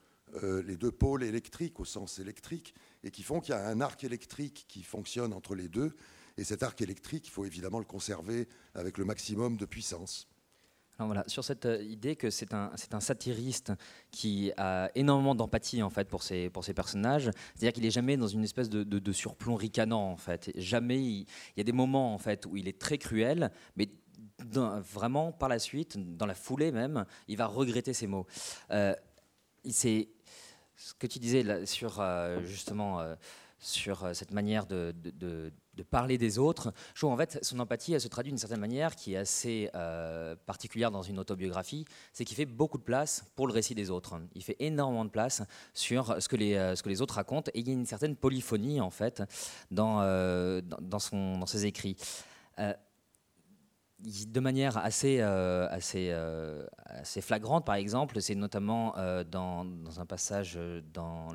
[0.42, 3.80] euh, les deux pôles électriques au sens électrique, et qui font qu'il y a un
[3.80, 5.94] arc électrique qui fonctionne entre les deux.
[6.38, 10.26] Et cet arc électrique, il faut évidemment le conserver avec le maximum de puissance
[10.98, 13.72] voilà, sur cette euh, idée que c'est un, un, satiriste
[14.10, 18.28] qui a énormément d'empathie en fait pour ses, pour personnages, c'est-à-dire qu'il est jamais dans
[18.28, 20.52] une espèce de, de, surplomb ricanant en fait.
[20.54, 21.26] Jamais, il,
[21.56, 23.88] y a des moments en fait où il est très cruel, mais
[24.48, 28.26] vraiment par la suite, dans la foulée même, il va regretter ses mots.
[28.70, 28.94] Euh,
[29.68, 30.08] c'est
[30.76, 33.00] ce que tu disais sur euh, justement
[33.58, 34.92] sur cette manière de
[35.76, 36.72] de parler des autres.
[36.94, 41.18] Son empathie, elle se traduit d'une certaine manière qui est assez euh, particulière dans une
[41.18, 44.20] autobiographie, c'est qu'il fait beaucoup de place pour le récit des autres.
[44.34, 47.70] Il fait énormément de place sur ce que les, euh, autres racontent et il y
[47.70, 49.22] a une certaine polyphonie en fait
[49.70, 50.60] dans, euh,
[51.46, 51.96] ses écrits
[54.00, 59.66] de manière assez, euh, assez, euh, assez flagrante, par exemple, c'est notamment euh, dans,
[59.98, 60.58] un passage
[60.92, 61.28] dans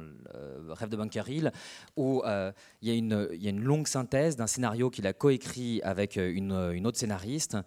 [0.69, 1.51] Rêve de Bunker Hill,
[1.95, 5.81] où il y, a une, y a une longue synthèse d'un scénario qu'il a coécrit
[5.83, 7.57] avec une, une, autre scénariste.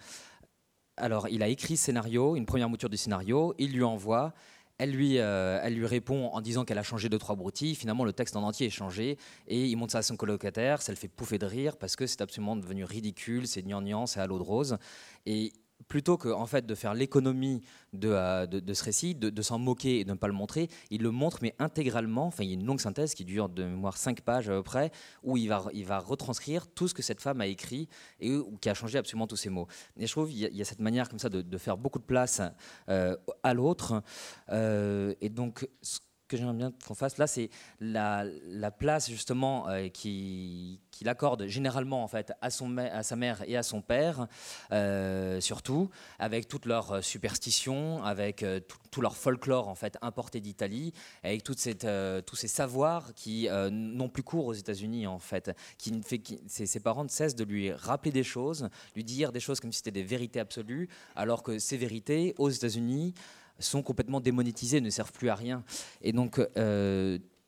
[0.96, 4.34] Alors, il a écrit ce scénario, une première mouture du scénario, il lui envoie,
[4.82, 7.76] elle lui, euh, elle lui répond en disant qu'elle a changé deux, trois broutilles.
[7.76, 9.16] Finalement, le texte en entier est changé.
[9.46, 10.82] Et il montre ça à son colocataire.
[10.82, 13.46] Ça le fait pouffer de rire parce que c'est absolument devenu ridicule.
[13.46, 14.78] C'est gnangnan, c'est à l'eau de rose.
[15.24, 15.52] Et
[15.88, 20.00] plutôt que en fait de faire l'économie de, euh, de, ce récit, de, s'en moquer
[20.00, 22.26] et de ne pas le montrer, il le montre mais intégralement.
[22.26, 24.62] Enfin, il y a une longue synthèse qui dure de mémoire 5 pages à peu
[24.62, 24.90] près,
[25.22, 27.88] où il va, il va retranscrire tout ce que cette femme a écrit
[28.20, 29.66] et qui a changé absolument tous ses mots.
[29.96, 32.40] Et je trouve qu'il y, a cette manière comme ça de, faire beaucoup de place
[32.88, 34.02] euh, à l'autre.
[34.50, 36.00] Euh, et donc, ce
[36.32, 37.18] que j'aimerais bien qu'on fasse.
[37.18, 43.02] Là, c'est la, la, place justement qui qu'il accorde généralement en fait à, son, à
[43.02, 44.28] sa mère et à son père,
[44.70, 50.40] euh, surtout, avec toutes leurs euh, superstitions, avec euh, tout, leur folklore en fait importé
[50.40, 50.92] d'Italie,
[51.24, 51.86] avec toute cette,
[52.26, 56.78] tous ces savoirs qui n'ont plus cours aux États-Unis en fait, qui fait qui, ses,
[56.78, 59.92] parents ne cessent de lui rappeler des choses, lui dire des choses comme si c'était
[59.92, 63.14] des vérités absolues, alors que ces vérités aux États-Unis
[63.58, 65.64] sont complètement démonétisées, ne servent plus à rien.
[66.00, 66.40] Et donc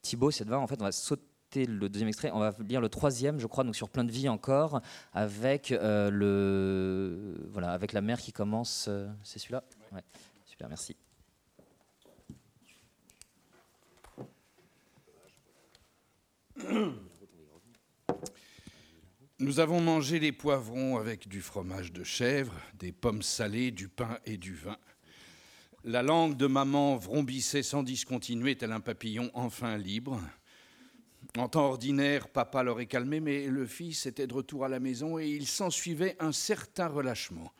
[0.04, 2.30] Thibaut, cette en fait, on va sauter le deuxième extrait.
[2.32, 4.80] On va lire le troisième, je crois, donc sur plein de vie encore,
[5.12, 8.86] avec euh, le voilà, avec la mère qui commence.
[8.88, 9.64] Euh, c'est celui-là?
[10.44, 10.96] Super, merci.
[19.38, 24.18] Nous avons mangé les poivrons avec du fromage de chèvre, des pommes salées, du pain
[24.24, 24.76] et du vin.
[25.86, 30.18] La langue de maman vrombissait sans discontinuer tel un papillon enfin libre.
[31.36, 35.18] En temps ordinaire, papa l'aurait calmé, mais le fils était de retour à la maison
[35.18, 37.52] et il s'ensuivait un certain relâchement.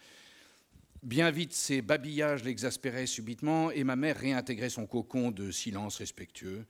[1.03, 6.65] Bien vite, ces babillages l'exaspéraient subitement et ma mère réintégrait son cocon de silence respectueux.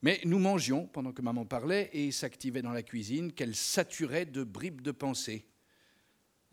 [0.00, 4.44] Mais nous mangions pendant que maman parlait et s'activait dans la cuisine, qu'elle saturait de
[4.44, 5.44] bribes de pensée.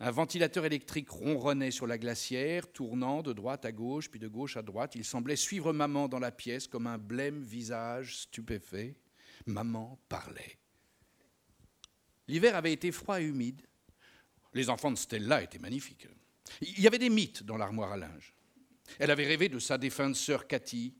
[0.00, 4.56] Un ventilateur électrique ronronnait sur la glacière, tournant de droite à gauche, puis de gauche
[4.56, 4.94] à droite.
[4.94, 8.96] Il semblait suivre maman dans la pièce comme un blême visage stupéfait
[9.46, 10.58] maman parlait.
[12.28, 13.62] L'hiver avait été froid et humide.
[14.54, 16.06] Les enfants de Stella étaient magnifiques.
[16.60, 18.34] Il y avait des mythes dans l'armoire à linge.
[18.98, 20.94] Elle avait rêvé de sa défunte sœur Cathy.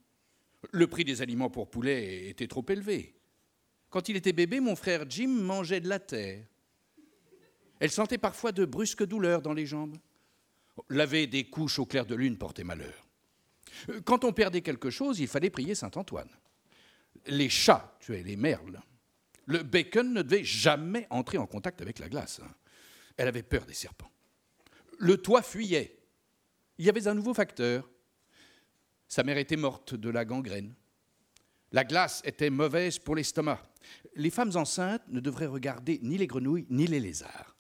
[0.72, 3.14] Le prix des aliments pour poulet était trop élevé.
[3.90, 6.44] Quand il était bébé, mon frère Jim mangeait de la terre.
[7.81, 9.97] Elle sentait parfois de brusques douleurs dans les jambes.
[10.88, 13.07] Laver des couches au clair de lune portait malheur.
[14.05, 16.31] Quand on perdait quelque chose, il fallait prier Saint Antoine
[17.27, 18.81] les chats tuaient les merles.
[19.47, 22.41] Le bacon ne devait jamais entrer en contact avec la glace.
[23.17, 24.11] Elle avait peur des serpents.
[24.99, 25.99] Le toit fuyait.
[26.79, 27.88] Il y avait un nouveau facteur.
[29.09, 30.75] Sa mère était morte de la gangrène.
[31.73, 33.62] La glace était mauvaise pour l'estomac.
[34.14, 37.57] Les femmes enceintes ne devraient regarder ni les grenouilles ni les lézards.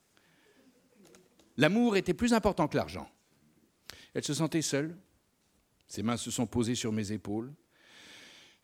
[1.58, 3.10] L'amour était plus important que l'argent.
[4.14, 4.96] Elle se sentait seule.
[5.88, 7.52] Ses mains se sont posées sur mes épaules.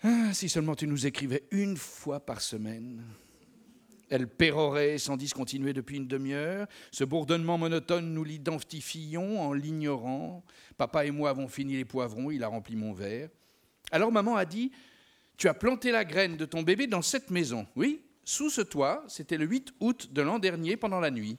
[0.04, 3.02] Ah, si seulement tu nous écrivais une fois par semaine.
[4.11, 6.68] Elle pérorait sans discontinuer depuis une demi-heure.
[6.92, 10.44] Ce bourdonnement monotone, nous l'identifions en l'ignorant.
[10.76, 13.28] Papa et moi avons fini les poivrons, il a rempli mon verre.
[13.90, 14.70] Alors maman a dit
[15.37, 17.66] Tu as planté la graine de ton bébé dans cette maison.
[17.74, 21.38] Oui, sous ce toit, c'était le 8 août de l'an dernier pendant la nuit.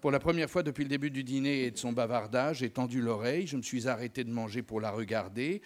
[0.00, 3.00] Pour la première fois depuis le début du dîner et de son bavardage, j'ai tendu
[3.00, 5.60] l'oreille, je me suis arrêté de manger pour la regarder.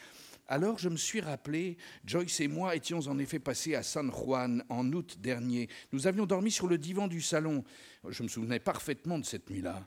[0.49, 4.65] Alors je me suis rappelé, Joyce et moi étions en effet passés à San Juan
[4.71, 5.69] en août dernier.
[5.93, 7.63] Nous avions dormi sur le divan du salon.
[8.09, 9.87] Je me souvenais parfaitement de cette nuit-là.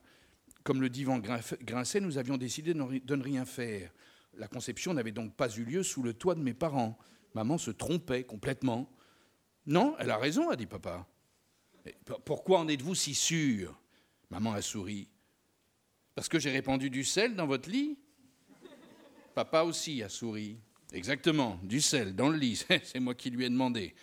[0.63, 3.91] Comme le divan grinçait, nous avions décidé de ne rien faire.
[4.37, 6.99] La conception n'avait donc pas eu lieu sous le toit de mes parents.
[7.33, 8.91] Maman se trompait complètement.
[9.65, 11.07] Non, elle a raison, a dit papa.
[12.25, 13.79] pourquoi en êtes-vous si sûr?
[14.29, 15.07] Maman a souri.
[16.15, 17.97] Parce que j'ai répandu du sel dans votre lit?
[19.33, 20.57] Papa aussi a souri.
[20.93, 23.93] Exactement, du sel dans le lit, c'est moi qui lui ai demandé.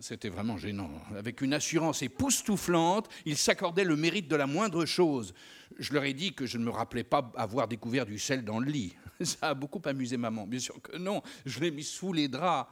[0.00, 0.90] C'était vraiment gênant.
[1.16, 5.32] Avec une assurance époustouflante, il s'accordait le mérite de la moindre chose.
[5.78, 8.58] Je leur ai dit que je ne me rappelais pas avoir découvert du sel dans
[8.58, 8.94] le lit.
[9.20, 10.46] Ça a beaucoup amusé maman.
[10.46, 12.70] Bien sûr que non, je l'ai mis sous les draps.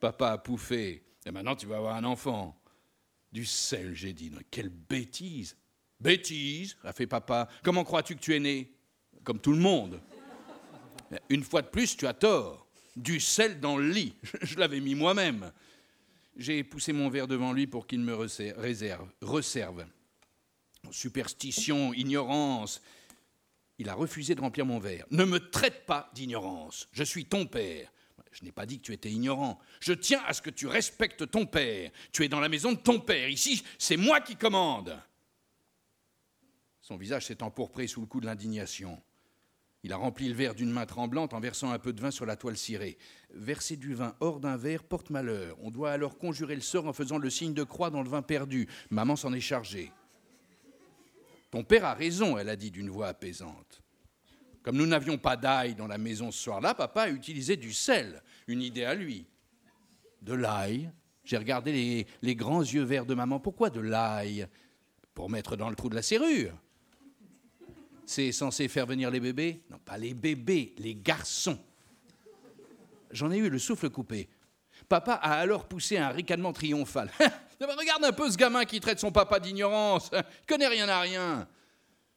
[0.00, 1.04] Papa a pouffé.
[1.24, 2.60] Et maintenant, tu vas avoir un enfant.
[3.32, 4.30] Du sel, j'ai dit.
[4.50, 5.56] Quelle bêtise
[6.00, 7.48] Bêtise, a fait papa.
[7.62, 8.70] Comment crois-tu que tu es né?
[9.24, 10.00] Comme tout le monde.
[11.28, 12.66] Une fois de plus, tu as tort.
[12.94, 14.14] Du sel dans le lit.
[14.42, 15.52] Je l'avais mis moi-même.
[16.36, 19.86] J'ai poussé mon verre devant lui pour qu'il me réserve, reserve.
[20.90, 22.82] Superstition, ignorance.
[23.78, 25.06] Il a refusé de remplir mon verre.
[25.10, 26.88] Ne me traite pas d'ignorance.
[26.92, 27.90] Je suis ton père.
[28.32, 29.58] Je n'ai pas dit que tu étais ignorant.
[29.80, 31.90] Je tiens à ce que tu respectes ton père.
[32.12, 33.28] Tu es dans la maison de ton père.
[33.28, 34.98] Ici, c'est moi qui commande.
[36.86, 39.02] Son visage s'est empourpré sous le coup de l'indignation.
[39.82, 42.26] Il a rempli le verre d'une main tremblante en versant un peu de vin sur
[42.26, 42.96] la toile cirée.
[43.34, 45.56] Verser du vin hors d'un verre porte malheur.
[45.62, 48.22] On doit alors conjurer le sort en faisant le signe de croix dans le vin
[48.22, 48.68] perdu.
[48.90, 49.90] Maman s'en est chargée.
[51.50, 53.82] Ton père a raison, elle a dit d'une voix apaisante.
[54.62, 58.22] Comme nous n'avions pas d'ail dans la maison ce soir-là, papa a utilisé du sel,
[58.46, 59.26] une idée à lui.
[60.22, 60.92] De l'ail?
[61.24, 63.40] J'ai regardé les, grands yeux verts de maman.
[63.40, 64.46] Pourquoi de l'ail?
[65.14, 66.56] Pour mettre dans le trou de la serrure
[68.06, 69.62] c'est censé faire venir les bébés?
[69.70, 71.58] Non, pas les bébés, les garçons.
[73.10, 74.28] J'en ai eu le souffle coupé.
[74.88, 77.10] Papa a alors poussé un ricanement triomphal.
[77.60, 80.10] Regarde un peu ce gamin qui traite son papa d'ignorance.
[80.12, 81.48] Il connaît rien à rien.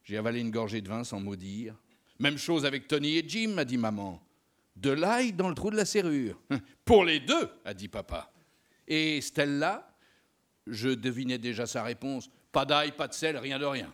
[0.04, 1.76] J'ai avalé une gorgée de vin sans maudire.
[2.20, 4.22] Même chose avec Tony et Jim, m'a dit maman.
[4.76, 6.40] De l'ail dans le trou de la serrure.
[6.86, 8.32] Pour les deux, a dit papa.
[8.88, 9.86] Et Stella?
[10.68, 12.30] Je devinais déjà sa réponse.
[12.52, 13.92] Pas d'ail, pas de sel, rien de rien.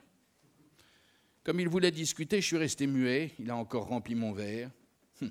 [1.45, 3.31] Comme il voulait discuter, je suis resté muet.
[3.37, 4.71] Il a encore rempli mon verre.
[5.21, 5.29] Hum.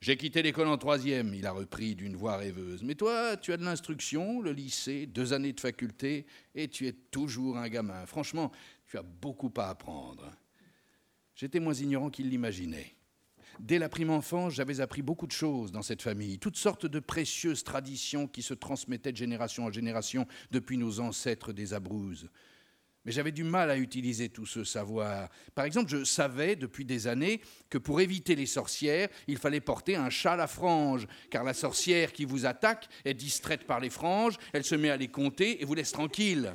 [0.00, 2.82] J'ai quitté l'école en troisième, il a repris d'une voix rêveuse.
[2.82, 6.92] Mais toi, tu as de l'instruction, le lycée, deux années de faculté, et tu es
[6.92, 8.06] toujours un gamin.
[8.06, 8.52] Franchement,
[8.86, 10.32] tu as beaucoup à apprendre.
[11.34, 12.96] J'étais moins ignorant qu'il l'imaginait.
[13.60, 17.00] Dès la prime enfance, j'avais appris beaucoup de choses dans cette famille, toutes sortes de
[17.00, 22.30] précieuses traditions qui se transmettaient de génération en génération depuis nos ancêtres des Abruzzes.
[23.04, 25.28] Mais j'avais du mal à utiliser tout ce savoir.
[25.54, 29.96] Par exemple, je savais depuis des années que pour éviter les sorcières, il fallait porter
[29.96, 34.36] un châle à franges, car la sorcière qui vous attaque est distraite par les franges,
[34.52, 36.54] elle se met à les compter et vous laisse tranquille.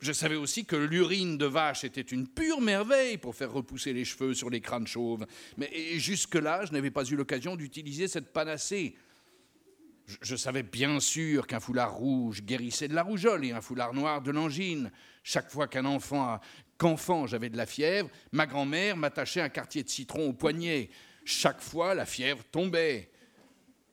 [0.00, 4.04] Je savais aussi que l'urine de vache était une pure merveille pour faire repousser les
[4.04, 5.26] cheveux sur les crânes chauves.
[5.56, 8.94] Mais jusque-là, je n'avais pas eu l'occasion d'utiliser cette panacée.
[10.22, 14.22] Je, savais bien sûr qu'un foulard rouge guérissait de la rougeole et un foulard noir
[14.22, 14.90] de l'angine.
[15.22, 16.40] Chaque fois qu'un enfant,
[16.78, 20.88] qu'enfant j'avais de la fièvre, ma grand-mère m'attachait un quartier de citron au poignet.
[21.26, 23.10] Chaque fois, la fièvre tombait.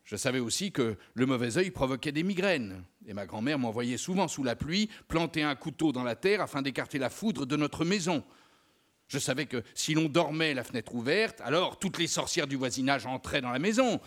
[0.05, 2.85] Je savais aussi que le mauvais œil provoquait des migraines.
[3.07, 6.61] Et ma grand-mère m'envoyait souvent sous la pluie planter un couteau dans la terre afin
[6.61, 8.23] d'écarter la foudre de notre maison.
[9.07, 13.05] Je savais que si l'on dormait la fenêtre ouverte, alors toutes les sorcières du voisinage
[13.05, 13.99] entraient dans la maison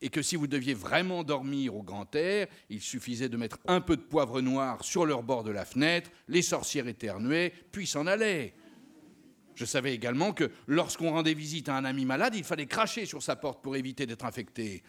[0.00, 3.80] et que si vous deviez vraiment dormir au grand air, il suffisait de mettre un
[3.80, 8.06] peu de poivre noir sur leur bord de la fenêtre, les sorcières éternuaient, puis s'en
[8.06, 8.54] allaient.
[9.54, 13.22] Je savais également que lorsqu'on rendait visite à un ami malade, il fallait cracher sur
[13.22, 14.82] sa porte pour éviter d'être infecté.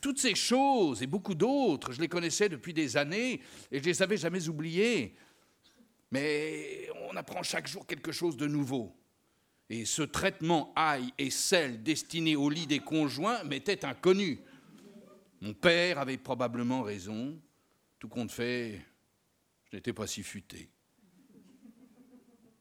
[0.00, 4.02] Toutes ces choses et beaucoup d'autres, je les connaissais depuis des années et je les
[4.02, 5.14] avais jamais oubliées.
[6.10, 8.94] Mais on apprend chaque jour quelque chose de nouveau.
[9.68, 14.38] Et ce traitement ail et sel destiné au lit des conjoints m'était inconnu.
[15.40, 17.40] Mon père avait probablement raison.
[17.98, 18.80] Tout compte fait,
[19.70, 20.68] je n'étais pas si futé.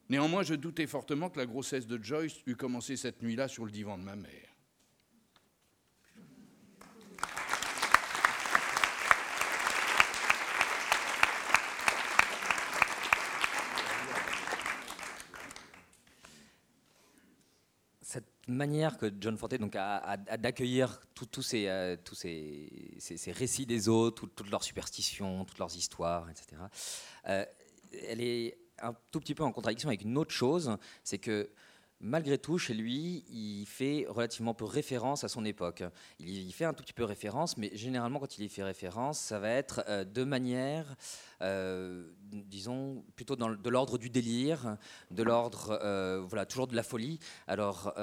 [0.10, 3.72] Néanmoins, je doutais fortement que la grossesse de Joyce eût commencé cette nuit-là sur le
[3.72, 4.56] divan de ma mère.
[18.16, 23.90] cette manière que John Forte donc, a, d'accueillir tous ces, euh, tous ces, récits des
[23.90, 26.62] autres, toutes leurs superstitions, toutes leurs histoires, etc.,
[27.28, 27.46] euh,
[28.08, 31.50] elle est un tout petit peu en contradiction avec une autre chose, c'est que
[32.06, 35.84] malgré tout, chez lui, il fait relativement peu référence à son époque.
[36.20, 39.40] Il fait un tout petit peu référence, mais généralement, quand il y fait référence, ça
[39.40, 40.96] va être euh, de manière,
[41.42, 44.78] euh, disons, plutôt dans, de l'ordre du délire,
[45.10, 47.20] de l'ordre, euh, voilà, toujours de la folie.
[47.48, 47.94] Alors,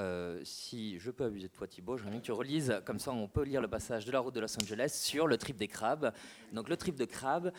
[0.43, 3.43] si je peux abuser de toi, Thibault, j'aimerais que tu relises, comme ça, on peut
[3.43, 6.13] lire le passage de la route de Los Angeles sur le trip des crabes.
[6.51, 7.53] Donc, le trip de crabes,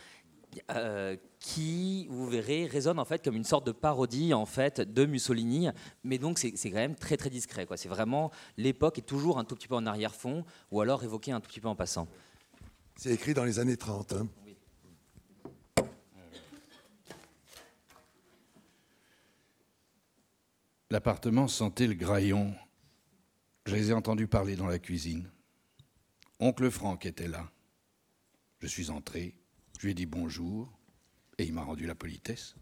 [0.71, 5.07] euh, qui, vous verrez, résonne en fait comme une sorte de parodie en fait de
[5.07, 5.69] Mussolini,
[6.03, 7.67] mais donc c'est quand même très très discret.
[7.77, 11.41] C'est vraiment l'époque est toujours un tout petit peu en arrière-fond, ou alors évoqué un
[11.41, 12.09] tout petit peu en passant.
[12.97, 14.13] C'est écrit dans les années 30.
[14.13, 14.29] Hein.
[20.91, 22.55] L'appartement sentait le graillon.
[23.67, 25.29] Je les ai entendus parler dans la cuisine.
[26.39, 27.51] Oncle Franck était là.
[28.61, 29.35] Je suis entré.
[29.85, 30.73] Je lui ai dit bonjour
[31.37, 32.55] et il m'a rendu la politesse.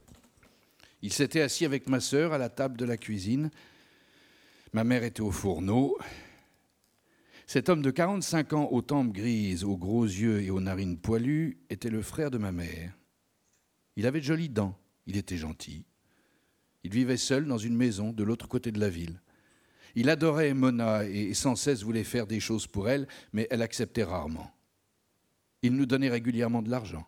[1.02, 3.52] Il s'était assis avec ma sœur à la table de la cuisine.
[4.72, 5.96] Ma mère était au fourneau.
[7.46, 11.58] Cet homme de 45 ans, aux tempes grises, aux gros yeux et aux narines poilues,
[11.70, 12.92] était le frère de ma mère.
[13.94, 15.84] Il avait de jolies dents, il était gentil.
[16.82, 19.20] Il vivait seul dans une maison de l'autre côté de la ville.
[19.94, 24.02] Il adorait Mona et sans cesse voulait faire des choses pour elle, mais elle acceptait
[24.02, 24.50] rarement.
[25.62, 27.06] Il nous donnait régulièrement de l'argent.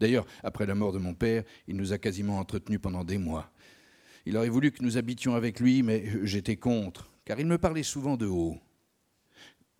[0.00, 3.52] D'ailleurs, après la mort de mon père, il nous a quasiment entretenus pendant des mois.
[4.26, 7.82] Il aurait voulu que nous habitions avec lui, mais j'étais contre, car il me parlait
[7.82, 8.58] souvent de haut.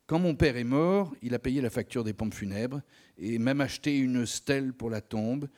[0.07, 2.83] Quand mon père est mort, il a payé la facture des pompes funèbres
[3.17, 5.49] et même acheté une stèle pour la tombe,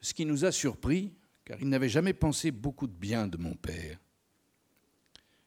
[0.00, 1.12] ce qui nous a surpris,
[1.44, 3.98] car il n'avait jamais pensé beaucoup de bien de mon père.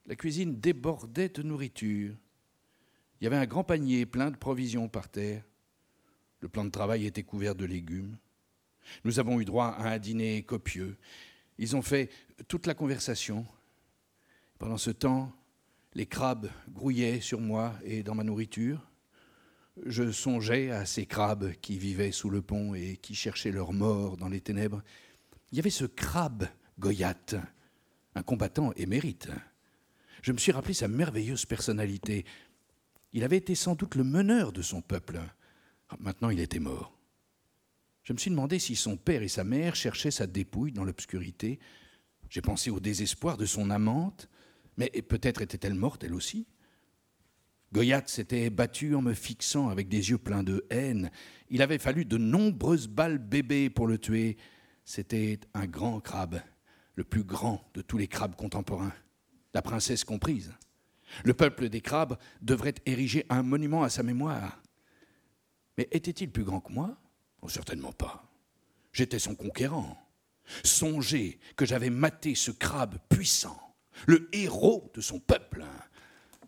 [0.05, 2.15] La cuisine débordait de nourriture.
[3.19, 5.43] Il y avait un grand panier plein de provisions par terre.
[6.41, 8.17] Le plan de travail était couvert de légumes.
[9.03, 10.97] Nous avons eu droit à un dîner copieux.
[11.57, 12.09] Ils ont fait
[12.47, 13.45] toute la conversation.
[14.59, 15.31] Pendant ce temps,
[15.93, 18.81] les crabes grouillaient sur moi et dans ma nourriture.
[19.85, 24.17] Je songeais à ces crabes qui vivaient sous le pont et qui cherchaient leur mort
[24.17, 24.81] dans les ténèbres.
[25.51, 26.47] Il y avait ce crabe
[26.79, 27.15] Goyat,
[28.15, 29.29] un combattant émérite.
[30.21, 32.25] Je me suis rappelé sa merveilleuse personnalité.
[33.13, 35.19] Il avait été sans doute le meneur de son peuple.
[35.89, 36.94] Ah, maintenant, il était mort.
[38.05, 41.59] Je me suis demandé si son père et sa mère cherchaient sa dépouille dans l'obscurité.
[42.29, 44.29] J'ai pensé au désespoir de son amante,
[44.77, 46.45] mais peut-être était-elle morte elle aussi.
[47.73, 51.09] Goyat s'était battu en me fixant avec des yeux pleins de haine.
[51.49, 54.37] Il avait fallu de nombreuses balles bébés pour le tuer.
[54.85, 56.39] C'était un grand crabe,
[56.93, 58.93] le plus grand de tous les crabes contemporains,
[59.55, 60.53] la princesse comprise.
[61.23, 64.61] Le peuple des crabes devrait ériger un monument à sa mémoire.
[65.75, 66.97] Mais était-il plus grand que moi?
[67.41, 68.29] Oh, Certainement pas.
[68.91, 69.97] J'étais son conquérant.
[70.63, 73.59] Songez que j'avais maté ce crabe puissant,
[74.05, 75.65] le héros de son peuple.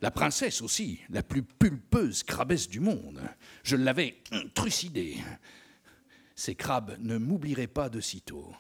[0.02, 3.20] La princesse aussi, la plus pulpeuse crabesse du monde.
[3.64, 4.22] Je l'avais
[4.54, 5.18] trucidé.
[6.36, 8.54] Ces crabes ne m'oublieraient pas de sitôt.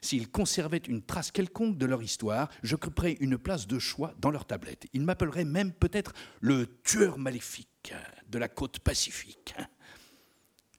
[0.00, 4.46] S'ils conservaient une trace quelconque de leur histoire, j'occuperais une place de choix dans leur
[4.46, 4.86] tablette.
[4.92, 7.92] Ils m'appelleraient même peut-être le tueur maléfique
[8.28, 9.54] de la côte pacifique.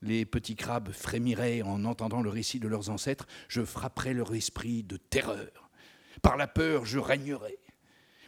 [0.02, 3.28] Les petits crabes frémiraient en entendant le récit de leurs ancêtres.
[3.48, 5.70] Je frapperais leur esprit de terreur.
[6.22, 7.60] Par la peur, je régnerais.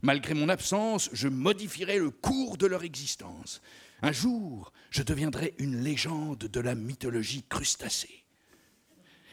[0.04, 3.62] Malgré mon absence, je modifierais le cours de leur existence.
[4.02, 8.26] Un jour, je deviendrais une légende de la mythologie crustacée.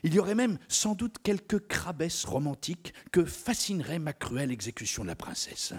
[0.02, 5.08] Il y aurait même sans doute quelques crabesses romantiques que fascinerait ma cruelle exécution de
[5.08, 5.74] la princesse.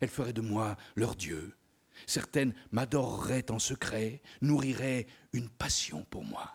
[0.00, 1.57] Elle ferait de moi leur dieu,
[2.06, 6.54] Certaines m'adoreraient en secret, nourriraient une passion pour moi.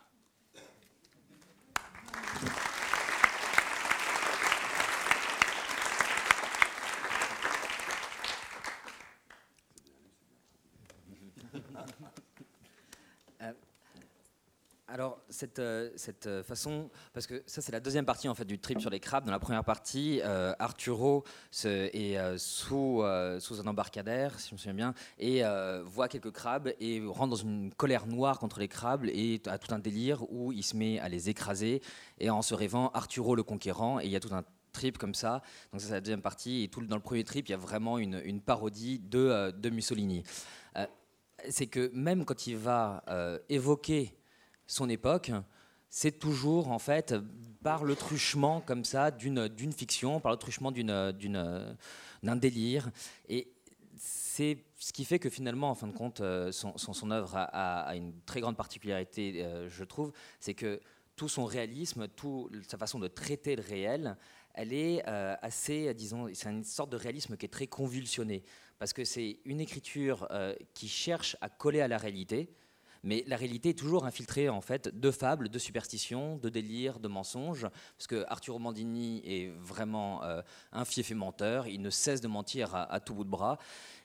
[14.93, 18.45] Alors, cette, euh, cette euh, façon, parce que ça, c'est la deuxième partie en fait,
[18.45, 19.25] du trip sur les crabes.
[19.25, 21.23] Dans la première partie, euh, Arturo
[21.63, 23.03] est sous,
[23.39, 25.41] sous un embarcadère, si je me souviens bien, et
[25.83, 29.73] voit quelques crabes et rentre dans une colère noire contre les crabes et a tout
[29.73, 31.81] un délire où il se met à les écraser
[32.19, 33.99] et en se rêvant Arturo le conquérant.
[33.99, 35.41] Et il y a tout un trip comme ça.
[35.71, 36.65] Donc, ça, c'est la deuxième partie.
[36.65, 39.69] Et tout, dans le premier trip, il y a vraiment une, une parodie de, de
[39.71, 40.23] Mussolini.
[41.49, 43.03] c'est que même quand il va
[43.49, 44.15] évoquer
[44.67, 45.31] son époque,
[45.89, 47.13] c'est toujours en fait
[47.63, 52.89] par le truchement comme ça d'une, fiction, par le truchement d'un délire.
[53.29, 53.53] Et
[53.95, 57.95] c'est ce qui fait que finalement, en fin de compte, euh, son, son, œuvre a,
[57.95, 60.81] une très grande particularité, euh, je trouve, c'est que
[61.15, 64.17] tout son réalisme, toute sa façon de traiter le réel,
[64.55, 68.43] elle est euh, assez, disons, c'est une sorte de réalisme qui est très convulsionné,
[68.79, 70.27] parce que c'est une écriture
[70.73, 72.49] qui cherche à coller à la réalité,
[73.03, 77.07] mais la réalité est toujours infiltrée en fait de fables, de superstitions, de délires, de
[77.07, 80.41] mensonges, parce que Arturo Mandini est vraiment euh,
[80.71, 83.57] un fief et menteur, il ne cesse de mentir à, tout bout de bras.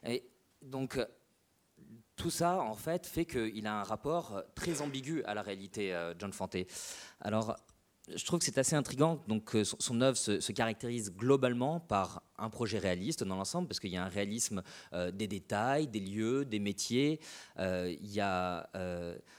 [0.04, 0.24] Et
[0.62, 0.98] donc
[2.16, 6.14] tout ça, en fait, fait qu'il a un rapport très ambigu à la réalité, euh,
[6.18, 6.56] John Fante.
[7.20, 7.56] Alors,
[8.14, 9.22] je trouve que c'est assez intriguant.
[9.28, 13.90] Donc, euh, son, œuvre se, caractérise globalement par un projet réaliste dans l'ensemble, parce qu'il
[13.90, 17.20] y a un réalisme euh, des détails, des lieux, des métiers.
[17.58, 18.70] Euh, il y a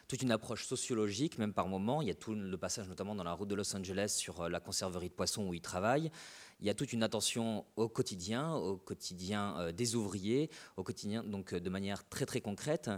[0.07, 2.01] toute une approche sociologique, même par moments.
[2.01, 4.59] Il y a tout le passage, notamment dans la route de Los Angeles, sur la
[4.59, 6.11] conserverie de poissons où il travaille.
[6.59, 11.53] Il y a toute une attention au quotidien, au quotidien des ouvriers, au quotidien, donc
[11.53, 12.89] de manière très très concrète.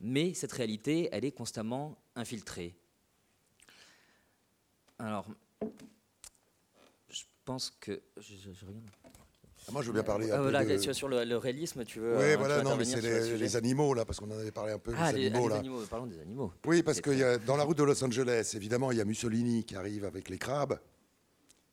[0.00, 2.79] Mais cette réalité, elle est constamment infiltrée.
[5.00, 5.26] Alors,
[7.08, 8.02] je pense que.
[8.18, 8.84] Je, regarde.
[9.66, 10.92] Ah, moi, je veux bien parler un peu de...
[10.92, 12.16] sur, le, réalisme, tu veux.
[12.16, 14.78] Oui, euh, voilà, non, mais c'est les, animaux, là, parce qu'on en avait parlé un
[14.78, 14.92] peu.
[14.96, 16.52] Ah, les, animaux, les animaux, parlons des animaux.
[16.66, 19.74] Oui, parce que dans la route de Los Angeles, évidemment, il y a Mussolini qui
[19.74, 20.78] arrive avec les crabes,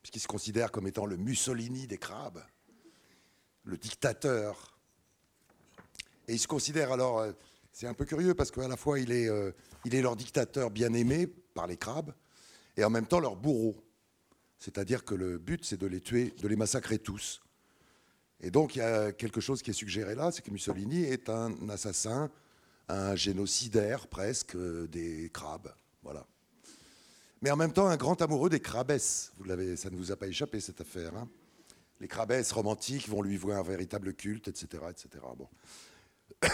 [0.02, 2.42] puisqu'il se considère comme étant le Mussolini des crabes,
[3.64, 4.78] le dictateur.
[6.28, 7.18] Et il se considère alors.
[7.18, 7.32] Euh,
[7.70, 9.52] c'est un peu curieux parce qu'à la fois, il est, euh,
[9.84, 12.12] il est leur dictateur bien aimé par les crabes
[12.78, 13.76] et en même temps leurs bourreaux.
[14.58, 17.42] C'est-à-dire que le but, c'est de les tuer, de les massacrer tous.
[18.40, 21.28] Et donc, il y a quelque chose qui est suggéré là, c'est que Mussolini est
[21.28, 22.30] un assassin,
[22.88, 25.74] un génocidaire presque euh, des crabes.
[26.02, 26.24] Voilà.
[27.42, 29.32] Mais en même temps, un grand amoureux des crabesses.
[29.76, 31.14] Ça ne vous a pas échappé cette affaire.
[31.16, 31.28] Hein.
[32.00, 35.24] les crabesses romantiques vont lui vouer un véritable culte, etc., etc.
[35.36, 35.48] Bon.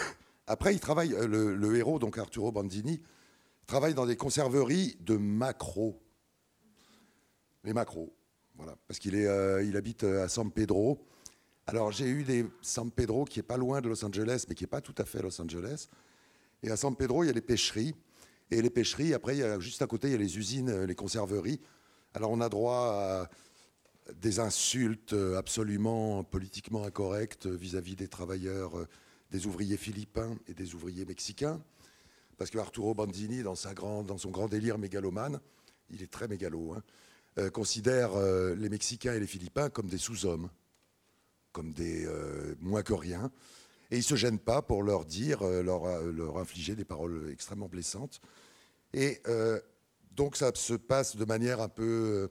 [0.47, 3.03] Après, il travaille, euh, le, héros, donc Arturo Bandini,
[3.67, 6.01] travaille dans des conserveries de macros.
[7.65, 8.15] Les macros,
[8.57, 8.77] voilà.
[8.87, 11.03] Parce qu'il euh, habite euh, à San Pedro.
[11.67, 14.65] Alors j'ai eu des San Pedro qui est pas loin de Los Angeles, mais qui
[14.65, 15.89] est pas tout à fait Los Angeles.
[16.63, 17.95] Et à San Pedro, il y a les pêcheries.
[18.51, 20.69] Et les pêcheries, après, il y a, juste à côté, il y a les usines,
[20.69, 21.59] euh, les conserveries.
[22.13, 23.31] Alors on a droit à
[24.21, 28.87] des insultes absolument politiquement incorrectes vis-à-vis des travailleurs,
[29.31, 31.63] des ouvriers philippins et des ouvriers mexicains.
[32.37, 35.41] Parce que Arturo Bandini, dans, sa dans son grand délire mégalomane,
[35.89, 36.83] il est très mégalo, hein,
[37.37, 40.49] euh, considèrent euh, les Mexicains et les Philippins comme des sous-hommes,
[41.51, 43.33] comme des euh, moins que rien.
[43.91, 47.69] Et ils ne se gênent pas pour leur dire, leur, leur, infliger des paroles extrêmement
[47.69, 48.21] blessantes.
[48.93, 49.23] Et
[50.13, 52.31] donc ça se passe de manière un peu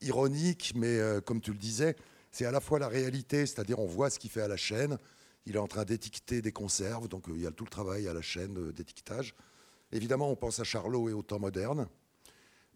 [0.00, 1.94] ironique, mais comme tu le disais,
[2.32, 4.98] c'est à la fois la réalité, c'est-à-dire on voit ce qu'il fait à la chaîne.
[5.44, 8.14] Il est en train d'étiqueter des conserves, donc il y a tout le travail à
[8.14, 9.34] la chaîne d'étiquetage.
[9.92, 11.86] Évidemment, on pense à Charlot et au temps moderne.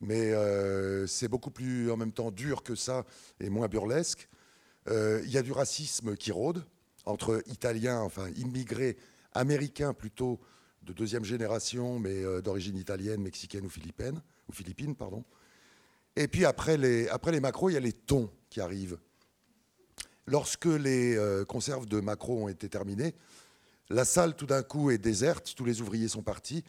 [0.03, 3.07] Mais euh, c'est beaucoup plus en même temps dur que ça
[3.39, 4.29] et moins burlesque.
[4.89, 6.65] Euh, il y a du racisme qui rôde
[7.07, 8.97] entre Italiens, enfin immigrés
[9.33, 10.41] américains plutôt
[10.83, 15.25] de deuxième génération, mais euh, d'origine italienne, mexicaine ou philippine, ou philippine, pardon.
[16.17, 18.99] Et puis après les, après les macros, il y a les tons qui arrivent.
[20.27, 23.13] Lorsque les conserves de macros ont été terminées,
[23.91, 26.65] la salle tout d'un coup est déserte, tous les ouvriers sont partis,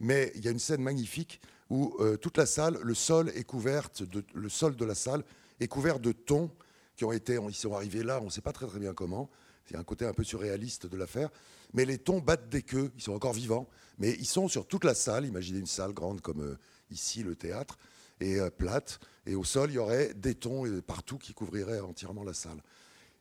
[0.00, 3.44] mais il y a une scène magnifique où euh, toute la salle, le sol est
[3.44, 5.24] couverte, de, le sol de la salle
[5.60, 6.50] est couvert de thons
[6.96, 9.28] qui ont été, ils sont arrivés là, on ne sait pas très très bien comment.
[9.68, 11.28] Il y a un côté un peu surréaliste de l'affaire.
[11.72, 14.84] Mais les thons battent des queues, ils sont encore vivants, mais ils sont sur toute
[14.84, 15.26] la salle.
[15.26, 16.58] Imaginez une salle grande comme euh,
[16.90, 17.76] ici le théâtre,
[18.20, 22.22] et euh, plate, et au sol il y aurait des thons partout qui couvriraient entièrement
[22.22, 22.62] la salle.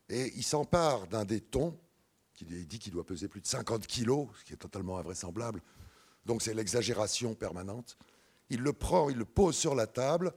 [0.07, 1.77] Et il s'empare d'un des thons,
[2.33, 5.61] qui dit qu'il doit peser plus de 50 kilos, ce qui est totalement invraisemblable.
[6.25, 7.97] Donc c'est l'exagération permanente.
[8.49, 10.33] Il le prend, il le pose sur la table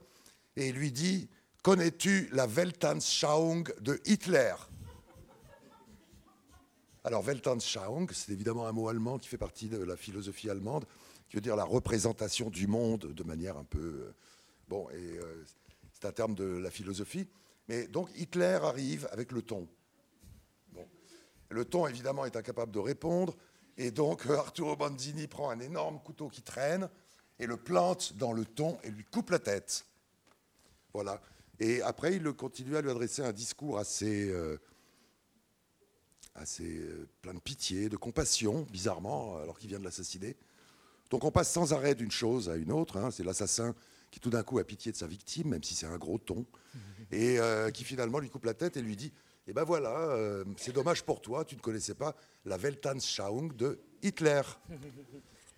[0.55, 1.29] et il lui dit
[1.63, 4.55] Connais-tu la Weltanschauung de Hitler?
[7.03, 10.85] Alors, Weltanschauung, c'est évidemment un mot allemand qui fait partie de la philosophie allemande,
[11.27, 13.79] qui veut dire la représentation du monde de manière un peu.
[13.79, 14.15] euh,
[14.67, 15.43] bon, et euh,
[15.91, 17.27] c'est un terme de la philosophie.
[17.67, 19.67] Mais donc Hitler arrive avec le ton.
[20.71, 20.87] Bon.
[21.49, 23.35] Le ton, évidemment, est incapable de répondre.
[23.77, 26.89] Et donc Arturo Banzini prend un énorme couteau qui traîne
[27.39, 29.85] et le plante dans le ton et lui coupe la tête.
[30.93, 31.21] Voilà.
[31.59, 34.57] Et après, il continue à lui adresser un discours assez, euh,
[36.35, 40.37] assez euh, plein de pitié, de compassion, bizarrement, alors qu'il vient de l'assassiner.
[41.09, 42.97] Donc on passe sans arrêt d'une chose à une autre.
[42.97, 43.11] hein.
[43.11, 43.75] C'est l'assassin
[44.11, 46.45] qui tout d'un coup a pitié de sa victime, même si c'est un gros ton,
[47.11, 49.11] et euh, qui finalement lui coupe la tête et lui dit
[49.47, 52.15] Eh ben voilà, euh, c'est dommage pour toi, tu ne connaissais pas
[52.45, 54.41] la Weltanschauung de Hitler.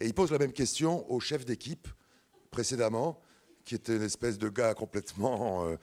[0.02, 1.88] Et il pose la même question au chef d'équipe
[2.50, 3.22] précédemment,
[3.64, 5.76] qui était une espèce de gars complètement euh,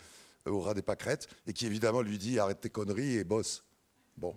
[0.46, 3.64] au ras des pâquerettes, et qui évidemment lui dit arrête tes conneries et bosse.
[4.16, 4.34] Bon.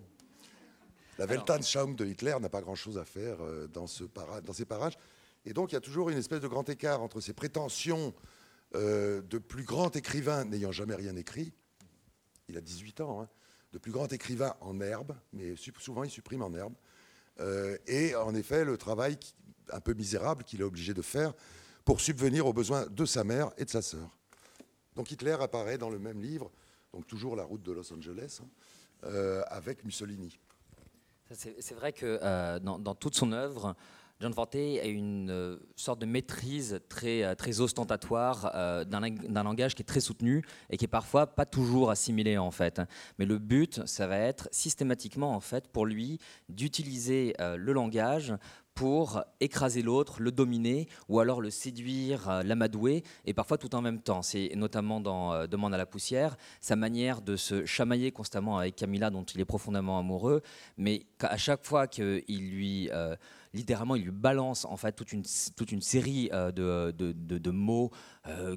[1.18, 4.64] La Weltanschauung de Hitler n'a pas grand-chose à faire euh, dans, ce para- dans ces
[4.64, 4.96] parages.
[5.44, 8.14] Et donc il y a toujours une espèce de grand écart entre ses prétentions
[8.76, 11.52] euh, de plus grand écrivain n'ayant jamais rien écrit,
[12.48, 13.28] il a 18 ans, hein,
[13.72, 16.74] de plus grand écrivain en herbe, mais souvent il supprime en herbe,
[17.40, 19.18] euh, et en effet le travail
[19.70, 21.32] un peu misérable qu'il est obligé de faire
[21.84, 24.08] pour subvenir aux besoins de sa mère et de sa sœur.
[24.94, 26.50] Donc Hitler apparaît dans le même livre,
[26.92, 28.48] donc toujours la route de Los Angeles, hein,
[29.04, 30.38] euh, avec Mussolini.
[31.30, 33.74] C'est vrai que euh, dans, toute son œuvre,
[34.20, 38.52] John Fante a une euh, sorte de maîtrise très, très ostentatoire
[38.84, 42.36] d'un lang- d'un langage qui est très soutenu et qui est parfois pas toujours assimilé
[42.36, 42.82] en fait.
[43.18, 46.18] Mais le but, ça va être systématiquement en fait pour lui
[46.50, 48.34] d'utiliser le langage
[48.74, 53.82] pour écraser l'autre, le dominer, ou alors le séduire, euh, l'amadouer, et parfois tout en
[53.82, 54.22] même temps.
[54.22, 58.76] C'est notamment dans euh, Demande à la poussière, sa manière de se chamailler constamment avec
[58.76, 60.42] Camilla, dont il est profondément amoureux,
[60.76, 63.14] mais qu'à chaque fois qu'il lui, euh,
[63.52, 65.24] littéralement, il lui balance en fait toute une,
[65.82, 67.90] série de, mots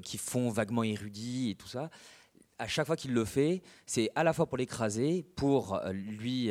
[0.02, 1.90] qui font vaguement érudits et tout ça.
[2.58, 6.50] À chaque fois qu'il le fait, c'est à la fois pour l'écraser, pour lui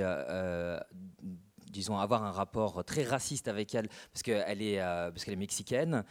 [1.75, 6.03] disons, avoir un rapport très raciste avec elle, parce qu'elle est, euh, parce est mexicaine,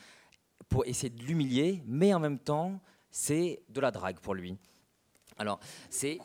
[0.68, 4.56] pour essayer de l'humilier, mais en même temps, c'est de la drague pour lui.
[5.38, 5.58] Alors,
[5.90, 6.18] c'est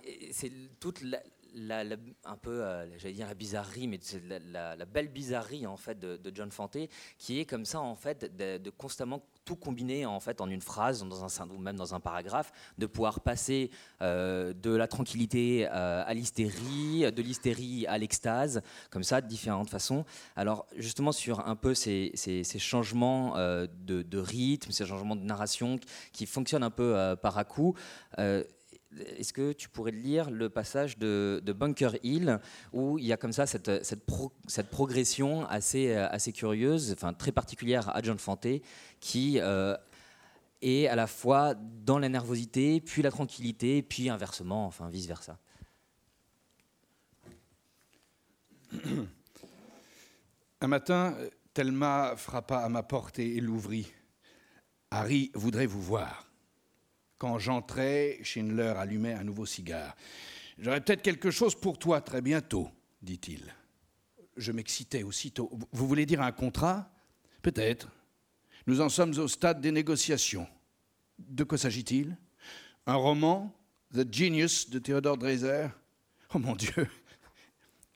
[0.79, 1.19] toute la,
[1.60, 5.99] la- un peu, euh, j'allais dire la bizarrerie, mais c'est la, belle bizarrerie en fait
[5.99, 6.78] de, John Fante,
[7.18, 11.03] qui est comme ça en fait de, constamment tout combiner en fait en une phrase,
[11.03, 16.03] dans un ou même dans un paragraphe, de pouvoir passer euh, de la tranquillité euh,
[16.05, 20.05] à l'hystérie, de l'hystérie à l'extase, comme ça, de différentes façons.
[20.36, 25.80] Alors justement sur un peu ces, ces- changements de, rythme, ces changements de narration
[26.12, 27.76] qui fonctionnent un peu par à coup.
[28.97, 32.39] Est-ce que tu pourrais lire le passage de, Bunker Hill
[32.73, 36.93] où il y a comme ça cette, cette, pro- cette progression assez, euh, assez curieuse,
[36.93, 38.47] enfin très particulière à John Fante,
[38.99, 39.75] qui euh,
[40.61, 45.37] est à la fois dans la nervosité, puis la tranquillité, puis inversement, enfin vice versa.
[50.61, 51.15] Un matin,
[51.53, 53.91] Thelma frappa à ma porte et l'ouvrit.
[54.91, 56.28] Harry voudrait vous voir.
[57.20, 59.95] Quand j'entrai, Schindler allumait un nouveau cigare.
[60.57, 62.70] J'aurai peut-être quelque chose pour toi très bientôt,
[63.01, 63.53] dit-il.
[64.38, 65.51] Je m'excitais aussitôt.
[65.74, 66.89] Vous voulez dire un contrat?
[67.41, 67.89] Peut-être.
[68.67, 70.47] Nous en sommes au stade des négociations.
[71.17, 72.17] De quoi s'agit-il?
[72.86, 73.53] Un roman?
[73.93, 75.67] The Genius de Theodore Dreiser
[76.34, 76.88] Oh mon Dieu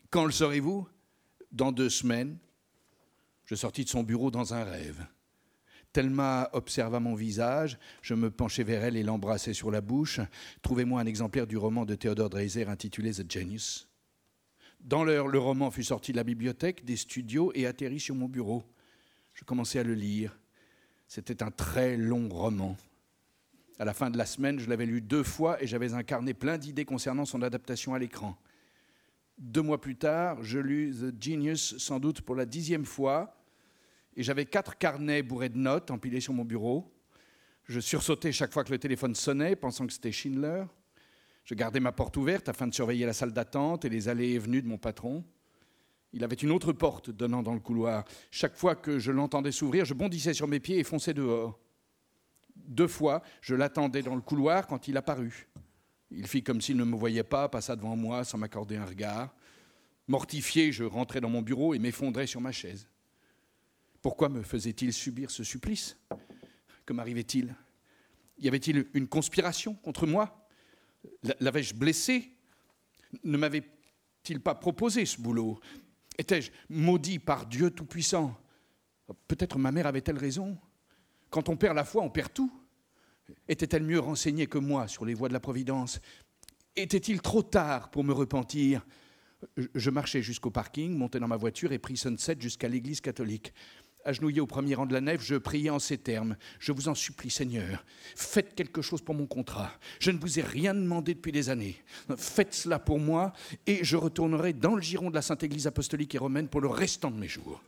[0.09, 0.87] Quand le saurez-vous?
[1.51, 2.37] Dans deux semaines.
[3.45, 5.05] Je sortis de son bureau dans un rêve.
[5.93, 10.19] Thelma observa mon visage, je me penchai vers elle et l'embrassai sur la bouche.
[10.63, 13.87] Trouvez-moi un exemplaire du roman de Theodore Dreiser intitulé The Genius.
[14.81, 18.27] Dans l'heure, le roman fut sorti de la bibliothèque, des studios et atterrit sur mon
[18.27, 18.63] bureau.
[19.33, 20.37] Je commençai à le lire.
[21.07, 22.75] C'était un très long roman.
[23.77, 26.33] À la fin de la semaine, je l'avais lu deux fois et j'avais un carnet
[26.33, 28.37] plein d'idées concernant son adaptation à l'écran.
[29.37, 33.35] Deux mois plus tard, je lus The Genius sans doute pour la dixième fois,
[34.15, 36.93] et j'avais quatre carnets bourrés de notes empilés sur mon bureau.
[37.65, 40.65] Je sursautais chaque fois que le téléphone sonnait, pensant que c'était Schindler.
[41.45, 44.39] Je gardais ma porte ouverte afin de surveiller la salle d'attente et les allées et
[44.39, 45.23] venues de mon patron.
[46.13, 48.05] Il avait une autre porte donnant dans le couloir.
[48.31, 51.59] Chaque fois que je l'entendais s'ouvrir, je bondissais sur mes pieds et fonçais dehors.
[52.55, 55.47] Deux fois, je l'attendais dans le couloir quand il apparut.
[56.11, 59.33] Il fit comme s'il ne me voyait pas, passa devant moi sans m'accorder un regard.
[60.07, 62.87] Mortifié, je rentrais dans mon bureau et m'effondrais sur ma chaise.
[64.03, 65.97] Pourquoi me faisait-il subir ce supplice?
[66.85, 67.55] Que m'arrivait-il?
[68.37, 70.45] Y avait-il une conspiration contre moi?
[71.39, 72.29] L'avais-je blessé?
[73.23, 75.59] Ne m'avait-il pas proposé ce boulot?
[76.17, 78.37] Étais-je maudit par Dieu Tout-Puissant?
[79.27, 80.57] Peut-être ma mère avait-elle raison?
[81.29, 82.51] Quand on perd la foi, on perd tout.
[83.47, 86.01] Était-elle mieux renseignée que moi sur les voies de la Providence?
[86.75, 88.85] Était-il trop tard pour me repentir?
[89.57, 93.53] Je marchais jusqu'au parking, montais dans ma voiture et pris Sunset jusqu'à l'église catholique.
[94.05, 96.35] Agenouillé au premier rang de la nef, je priais en ces termes.
[96.59, 97.85] Je vous en supplie, Seigneur,
[98.15, 99.71] faites quelque chose pour mon contrat.
[99.99, 101.77] Je ne vous ai rien demandé depuis des années.
[102.17, 103.31] Faites cela pour moi
[103.65, 106.67] et je retournerai dans le giron de la Sainte Église apostolique et romaine pour le
[106.67, 107.63] restant de mes jours.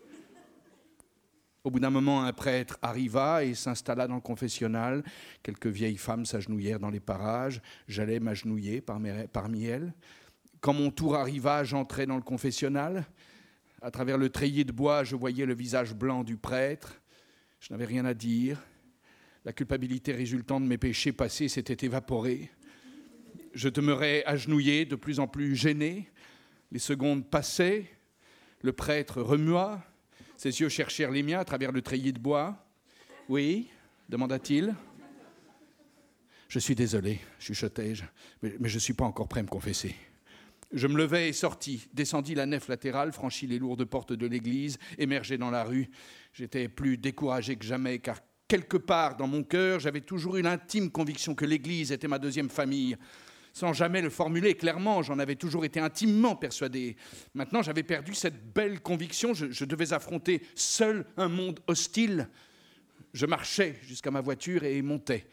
[1.64, 5.04] Au bout d'un moment, un prêtre arriva et s'installa dans le confessionnal.
[5.42, 7.62] Quelques vieilles femmes s'agenouillèrent dans les parages.
[7.88, 9.94] J'allais m'agenouiller parmi elles.
[10.60, 13.06] Quand mon tour arriva, j'entrai dans le confessionnal.
[13.86, 17.00] À travers le treillis de bois, je voyais le visage blanc du prêtre.
[17.60, 18.60] Je n'avais rien à dire.
[19.46, 22.50] La culpabilité résultant de mes péchés passés s'était évaporée.
[23.54, 26.10] Je demeurais agenouillé, de plus en plus gêné.
[26.72, 27.86] Les secondes passaient.
[28.64, 29.86] Le prêtre remua.
[30.36, 32.58] Ses yeux cherchèrent les miens à travers le treillis de bois.
[33.30, 33.70] Oui
[34.10, 34.74] demanda-t-il.
[36.48, 38.04] Je suis désolé, chuchotai-je,
[38.42, 39.96] mais, je ne suis pas encore prêt à me confesser.
[40.76, 44.78] Je me levai et sortis, descendis la nef latérale, franchis les lourdes portes de l'église,
[44.98, 45.90] émergeai dans la rue.
[46.34, 48.20] J'étais plus découragé que jamais, car
[48.50, 52.50] quelque part dans mon cœur, j'avais toujours eu l'intime conviction que l'église était ma deuxième
[52.50, 52.98] famille
[53.54, 55.02] sans jamais le formuler clairement.
[55.02, 56.98] J'en avais toujours été intimement persuadé.
[57.34, 59.34] Maintenant, j'avais perdu cette belle conviction.
[59.34, 62.28] Je, devais affronter seul un monde hostile.
[63.14, 65.26] Je marchais jusqu'à ma voiture et montais.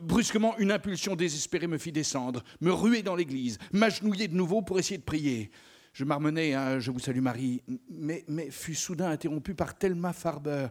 [0.00, 4.78] Brusquement, une impulsion désespérée me fit descendre, me ruer dans l'église, m'agenouiller de nouveau pour
[4.78, 5.50] essayer de prier.
[5.92, 10.68] Je m'armenais un Je vous salue Marie, mais, mais fut soudain interrompu par Thelma Farber.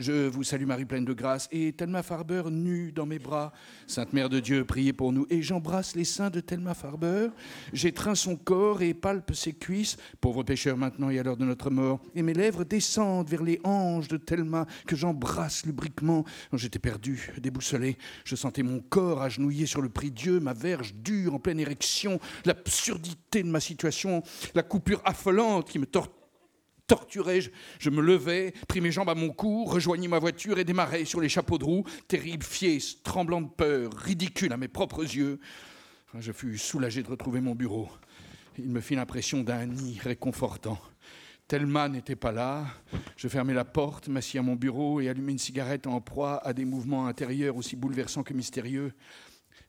[0.00, 3.52] Je vous salue Marie pleine de grâce, et Thelma Farber nue dans mes bras.
[3.86, 5.26] Sainte Mère de Dieu, priez pour nous.
[5.28, 7.28] Et j'embrasse les seins de Thelma Farber,
[7.74, 11.68] j'étreins son corps et palpe ses cuisses, pauvre pécheur maintenant et à l'heure de notre
[11.68, 12.00] mort.
[12.14, 16.24] Et mes lèvres descendent vers les hanches de Thelma que j'embrasse lubriquement.
[16.54, 17.98] J'étais perdu, déboussolé.
[18.24, 22.20] Je sentais mon corps agenouillé sur le prix Dieu, ma verge dure en pleine érection,
[22.46, 24.22] l'absurdité de ma situation,
[24.54, 26.19] la coupure affolante qui me torture
[26.90, 27.40] torturé,
[27.78, 31.20] je, me levais, pris mes jambes à mon cou, rejoignis ma voiture et démarrai sur
[31.20, 35.38] les chapeaux de roue, terrible, fiesse, tremblant de peur, ridicule à mes propres yeux.
[36.18, 37.88] Je fus soulagé de retrouver mon bureau.
[38.58, 40.80] Il me fit l'impression d'un nid réconfortant.
[41.46, 42.66] Thelma n'était pas là.
[43.16, 46.52] Je fermai la porte, m'assis à mon bureau et allumai une cigarette en proie à
[46.52, 48.94] des mouvements intérieurs aussi bouleversants que mystérieux.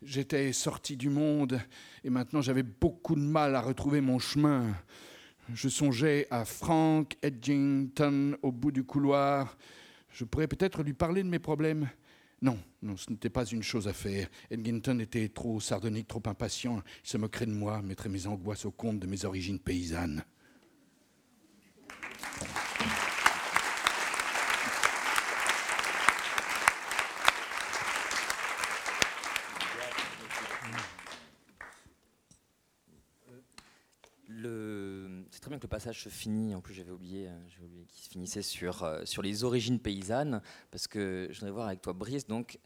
[0.01, 1.61] J'étais sorti du monde
[2.03, 4.73] et maintenant j'avais beaucoup de mal à retrouver mon chemin
[5.53, 9.57] je songeais à Frank Edgington au bout du couloir.
[10.09, 11.89] Je pourrais peut-être lui parler de mes problèmes.
[12.41, 14.27] Non, non, ce n'était pas une chose à faire.
[14.49, 16.81] Edgington était trop sardonique, trop impatient.
[17.03, 20.23] Il se moquerait de moi, mettrait mes angoisses au compte de mes origines paysannes.
[35.57, 39.01] Que le passage se finit, en plus j'avais oublié, euh, qu'il se finissait sur, euh,
[39.05, 40.41] sur les origines paysannes,
[40.71, 42.59] parce que je voudrais voir avec toi, Brice, donc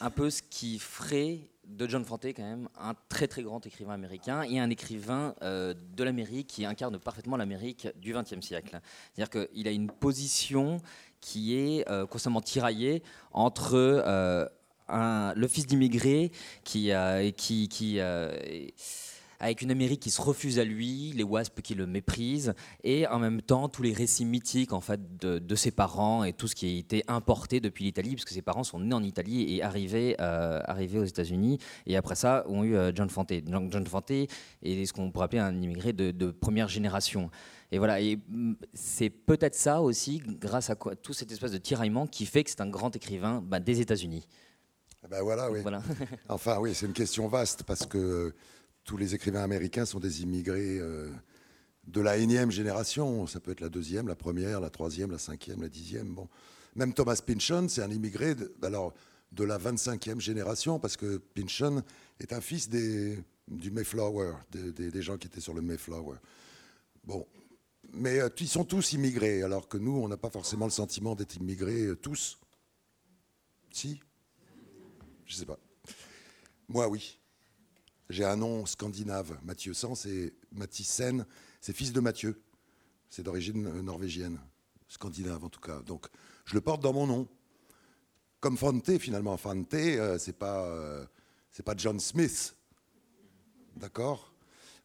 [0.00, 3.94] un peu ce qui ferait de John Fante quand même un très très grand écrivain
[3.94, 8.80] américain et un écrivain euh, de l'Amérique qui incarne parfaitement l'Amérique du XXe siècle.
[9.12, 10.78] C'est-à-dire qu'il a une position
[11.20, 13.02] qui est constamment tiraillée
[13.32, 13.76] entre
[14.88, 16.32] le fils d'immigré
[16.64, 16.90] qui,
[17.36, 17.98] qui, qui
[19.40, 23.18] avec une Amérique qui se refuse à lui, les WASP qui le méprisent, et en
[23.18, 26.66] même temps tous les récits mythiques en fait de, ses parents et tout ce qui
[26.66, 30.60] a été importé depuis l'Italie, puisque ses parents sont nés en Italie et arrivés, euh,
[30.64, 33.32] arrivés aux États-Unis, et après ça ont eu euh, John Fante.
[33.46, 34.28] John Fante est
[34.62, 37.30] ce qu'on pourrait appeler un immigré de, première génération.
[37.70, 41.58] Et voilà, et mm, c'est peut-être ça aussi, grâce à quoi, tout cet espèce de
[41.58, 44.26] tiraillement, qui fait que c'est un grand écrivain bah, des États-Unis.
[45.08, 45.60] Ben voilà, oui.
[45.60, 45.82] Voilà.
[46.28, 48.34] enfin, oui, c'est une question vaste parce que
[48.84, 51.10] tous les écrivains américains sont des immigrés euh,
[51.86, 53.26] de la énième génération.
[53.26, 56.14] Ça peut être la deuxième, la première, la troisième, la cinquième, la dixième.
[56.14, 56.28] Bon.
[56.76, 58.94] Même Thomas Pynchon, c'est un immigré de, alors,
[59.32, 61.82] de la 25e génération, parce que Pynchon
[62.20, 63.18] est un fils des,
[63.48, 66.16] du Mayflower, des, gens qui étaient sur le Mayflower.
[67.04, 67.26] Bon.
[67.92, 71.14] Mais euh, ils sont tous immigrés, alors que nous, on n'a pas forcément le sentiment
[71.14, 72.38] d'être immigrés euh, tous.
[73.70, 74.00] Si?
[75.26, 75.58] Je ne sais pas.
[76.68, 77.18] Moi, oui.
[78.10, 79.38] J'ai un nom scandinave.
[79.42, 81.26] Mathieu Sans, c'est Mathisen,
[81.60, 82.40] c'est fils de Mathieu.
[83.08, 84.40] C'est d'origine euh, norvégienne,
[84.88, 85.80] scandinave en tout cas.
[85.80, 86.06] Donc
[86.44, 87.28] je le porte dans mon nom.
[88.40, 89.36] Comme Fante, finalement.
[89.36, 91.06] Fante, euh, c'est pas, euh,
[91.64, 92.54] pas John Smith.
[93.76, 94.34] D'accord?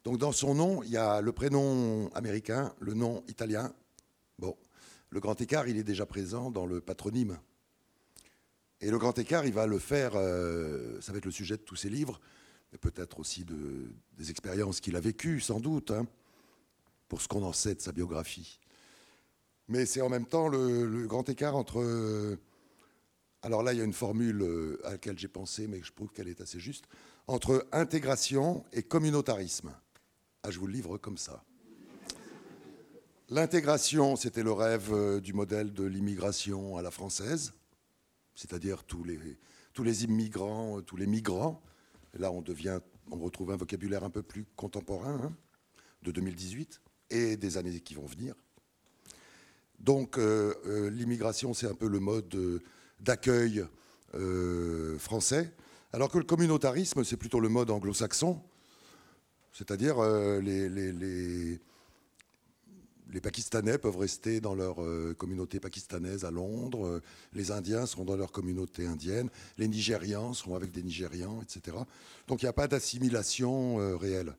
[0.03, 3.73] Donc dans son nom, il y a le prénom américain, le nom italien.
[4.37, 4.55] Bon.
[5.09, 7.37] le grand écart, il est déjà présent dans le patronyme.
[8.81, 11.61] Et le grand écart, il va le faire, euh, ça va être le sujet de
[11.61, 12.21] tous ses livres,
[12.73, 16.05] et peut-être aussi de, des expériences qu'il a vécues, sans doute, hein,
[17.07, 18.59] pour ce qu'on en sait de sa biographie.
[19.67, 21.79] Mais c'est en même temps le, grand écart entre...
[21.79, 22.37] Euh,
[23.41, 26.09] alors là, il y a une formule euh, à laquelle j'ai pensé, mais je trouve
[26.09, 26.85] qu'elle est assez juste,
[27.27, 29.71] entre intégration et communautarisme.
[30.43, 31.43] Ah, je vous le livre comme ça.
[33.29, 37.53] L'intégration, c'était le rêve du modèle de l'immigration à la française
[38.39, 41.61] c'est-à-dire tous les, immigrants, euh, tous les migrants.
[42.19, 42.43] Là, on,
[43.17, 45.33] retrouve un vocabulaire un peu plus contemporain, hein,
[46.03, 48.35] de 2018, et des années qui vont venir.
[49.79, 52.61] Donc, euh, euh, l'immigration, c'est un peu le mode
[52.99, 53.65] d'accueil
[54.97, 55.53] français,
[55.93, 58.41] alors que le communautarisme, c'est plutôt le mode anglo-saxon,
[59.53, 60.01] c'est-à-dire
[60.41, 61.59] les
[63.21, 67.01] Pakistanais peuvent rester dans leur euh, communauté pakistanaise à Londres, euh,
[67.33, 71.75] les Indiens seront dans leur communauté indienne, les Nigérians seront avec des Nigérians, etc.
[72.27, 74.35] Donc il n'y a pas d'assimilation euh, réelle,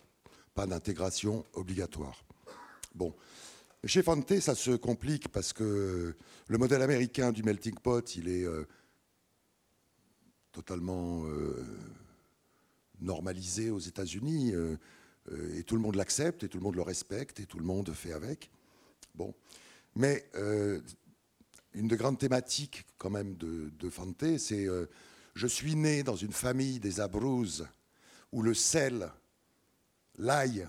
[0.55, 2.25] pas d'intégration obligatoire.
[2.95, 3.13] Bon.
[3.85, 6.15] Chez Fante, ça se complique parce que
[6.47, 8.47] le modèle américain du melting pot, il est
[10.53, 11.25] totalement
[13.01, 14.53] normalisé aux États-Unis
[15.33, 17.91] et tout le monde l'accepte et tout le monde le respecte et tout le monde
[17.95, 18.51] fait avec.
[19.15, 19.35] Bon.
[19.95, 20.81] Mais euh,
[21.75, 24.87] une des grandes thématiques quand même de, de Fante, c'est euh,
[25.35, 27.67] je suis né dans une famille des Abruzzes
[28.33, 29.11] où le sel,
[30.19, 30.69] l'ail,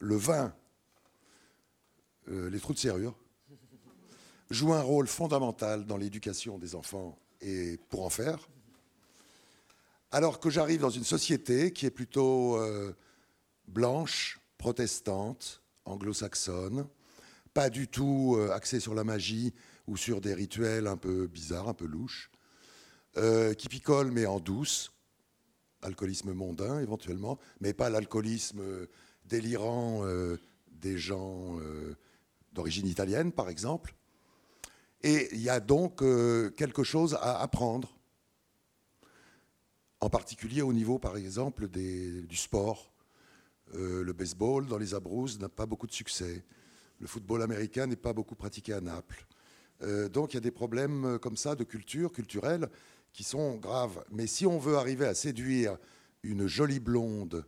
[0.00, 0.54] le vin,
[2.28, 3.16] euh, les trous de serrure
[4.50, 8.48] jouent un rôle fondamental dans l'éducation des enfants et pour en faire.
[10.10, 12.60] Alors que j'arrive dans une société qui est plutôt
[13.66, 16.86] blanche, protestante, anglo-saxonne,
[17.54, 19.52] pas du tout euh, axé sur la magie
[19.86, 22.30] ou sur des rituels un peu bizarres, un peu louches,
[23.16, 24.92] euh, qui picole mais en douce,
[25.82, 28.86] alcoolisme mondain éventuellement, mais pas l'alcoolisme euh,
[29.24, 30.04] délirant
[30.68, 31.56] des gens
[32.52, 33.94] d'origine italienne par exemple.
[35.02, 35.98] Et il y a donc
[36.56, 37.96] quelque chose à apprendre,
[40.00, 42.92] en particulier au niveau par exemple du sport.
[43.72, 46.44] le baseball dans les Abruzzes n'a pas beaucoup de succès.
[47.02, 49.26] Le football américain n'est pas beaucoup pratiqué à Naples.
[49.82, 52.68] Euh, donc il y a des problèmes euh, comme ça de culture, culturelle,
[53.12, 54.04] qui sont graves.
[54.12, 55.76] Mais si on veut arriver à séduire
[56.22, 57.44] une jolie blonde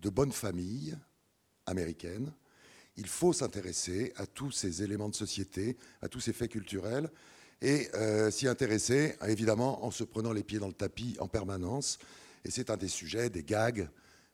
[0.00, 0.96] de bonne famille
[1.66, 2.32] américaine,
[2.96, 7.10] il faut s'intéresser à tous ces éléments de société, à tous ces faits culturels,
[7.60, 11.98] et euh, s'y intéresser, évidemment, en se prenant les pieds dans le tapis en permanence.
[12.44, 13.88] Et c'est un des sujets, des gags,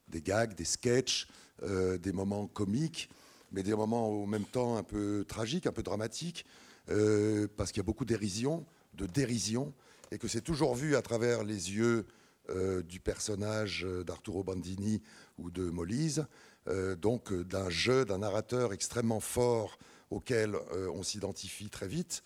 [0.08, 1.26] des gags, des sketchs,
[1.62, 3.08] des moments comiques
[3.52, 6.44] mais des moments au même temps un peu tragiques, un peu dramatiques,
[6.88, 9.72] euh, parce qu'il y a beaucoup d'érision, de dérision,
[10.10, 12.06] et que c'est toujours vu à travers les yeux
[12.50, 15.02] euh, du personnage d'Arturo Bandini
[15.38, 16.26] ou de Molise,
[16.68, 19.78] euh, donc d'un jeu, d'un narrateur extrêmement fort
[20.10, 20.54] auquel
[20.94, 22.22] on s'identifie très vite.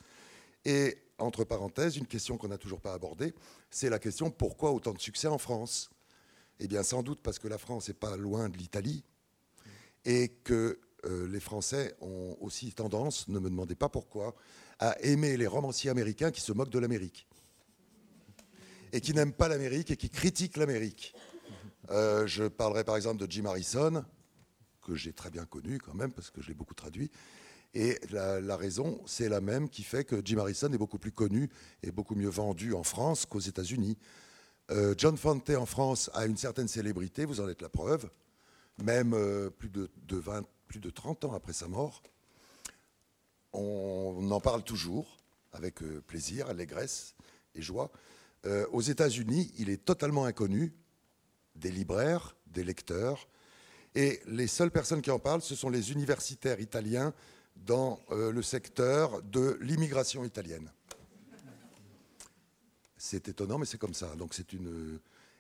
[0.66, 3.35] Et entre parenthèses, une question qu'on n'a toujours pas abordée,
[3.71, 5.91] c'est la question pourquoi autant de succès en France?
[6.59, 9.03] Eh bien, sans doute parce que la France n'est pas loin de l'Italie
[10.05, 14.34] et que euh, les Français ont aussi tendance, ne me demandez pas pourquoi,
[14.78, 17.26] à aimer les romanciers américains qui se moquent de l'Amérique.
[18.92, 21.14] Et qui n'aiment pas l'Amérique et qui critiquent l'Amérique.
[21.90, 24.05] Euh, je parlerai par exemple de Jim Harrison,
[24.82, 27.11] que j'ai très bien connu quand même, parce que je l'ai beaucoup traduit.
[27.72, 31.48] Et la, raison, c'est la même qui fait que Jim Harrison est beaucoup plus connu
[31.84, 33.96] et beaucoup mieux vendu en France qu'aux États-Unis.
[34.72, 38.11] Euh, John Fante en France a une certaine célébrité, vous en êtes la preuve,
[38.82, 39.16] même
[39.59, 42.01] plus de, de 20 plus de 30 ans après sa mort.
[43.53, 45.18] On en parle toujours
[45.53, 47.16] avec euh, plaisir, allégresse
[47.57, 47.91] et joie.
[48.47, 50.73] Euh, aux États-Unis, il est totalement inconnu
[51.57, 53.27] des libraires, des lecteurs,
[53.97, 57.12] et les seules personnes qui en parlent, ce sont les universitaires italiens
[57.57, 60.71] dans euh, le secteur de l'immigration italienne.
[62.97, 64.12] C'est étonnant, mais c'est comme ça.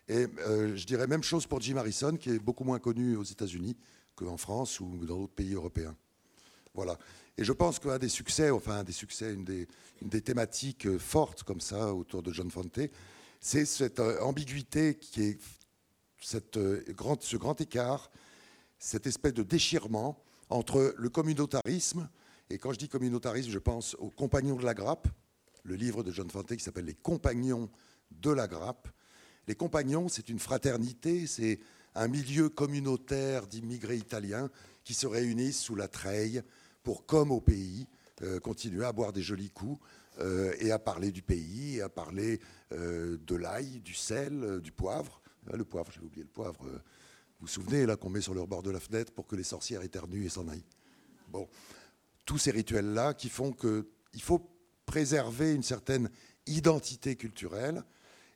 [0.08, 3.76] Et je dirais même chose pour Jim Harrison, qui est beaucoup moins connu aux États-Unis,
[4.24, 5.96] qu'en France ou dans d'autres pays européens.
[6.74, 6.96] Voilà.
[7.36, 11.60] Et je pense qu'un des succès, enfin un des succès, une des, thématiques fortes comme
[11.60, 12.80] ça autour de John Fante,
[13.40, 15.40] c'est cette euh, ambiguïté qui est
[16.20, 18.10] cette, euh, grand, ce grand écart,
[18.78, 22.08] cette espèce de déchirement entre le communautarisme,
[22.50, 25.08] et quand je dis communautarisme, je pense aux Compagnons de la Grappe,
[25.62, 27.70] le livre de John Fante qui s'appelle Les Compagnons
[28.10, 28.88] de la Grappe.
[29.46, 31.60] Les Compagnons, c'est une fraternité, c'est
[31.94, 34.50] un milieu communautaire d'immigrés italiens
[34.84, 36.42] qui se réunissent sous la treille
[36.82, 37.86] pour, comme au pays,
[38.42, 39.80] continuer à boire des jolis coups
[40.60, 45.22] et à parler du pays, à parler de l'ail, du sel, du poivre.
[45.52, 46.60] le poivre, j'ai oublié le poivre.
[46.62, 46.70] vous
[47.40, 49.82] vous souvenez, là, qu'on met sur le bord de la fenêtre pour que les sorcières
[49.82, 50.66] éternuent et s'en aillent.
[51.28, 51.48] Bon,
[52.26, 54.50] tous ces rituels-là qui font qu'il faut
[54.86, 56.10] préserver une certaine
[56.46, 57.84] identité culturelle.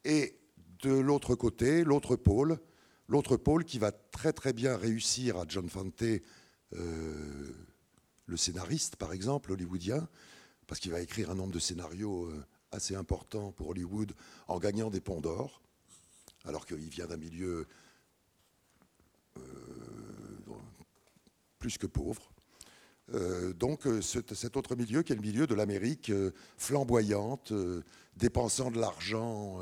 [0.04, 0.38] Et
[0.82, 2.58] de l'autre côté, l'autre pôle,
[3.08, 7.52] l'autre pôle qui va très très bien réussir à John Fante, euh,
[8.26, 10.08] le scénariste par exemple, hollywoodien,
[10.66, 14.12] parce qu'il va écrire un nombre de scénarios euh, assez important pour Hollywood
[14.48, 15.62] en gagnant des ponts d'or,
[16.44, 17.66] alors qu'il vient d'un milieu
[19.38, 19.42] euh,
[21.58, 22.30] plus que pauvre.
[23.56, 26.10] Donc cet autre milieu qui est le milieu de l'Amérique
[26.56, 27.52] flamboyante,
[28.16, 29.60] dépensant de l'argent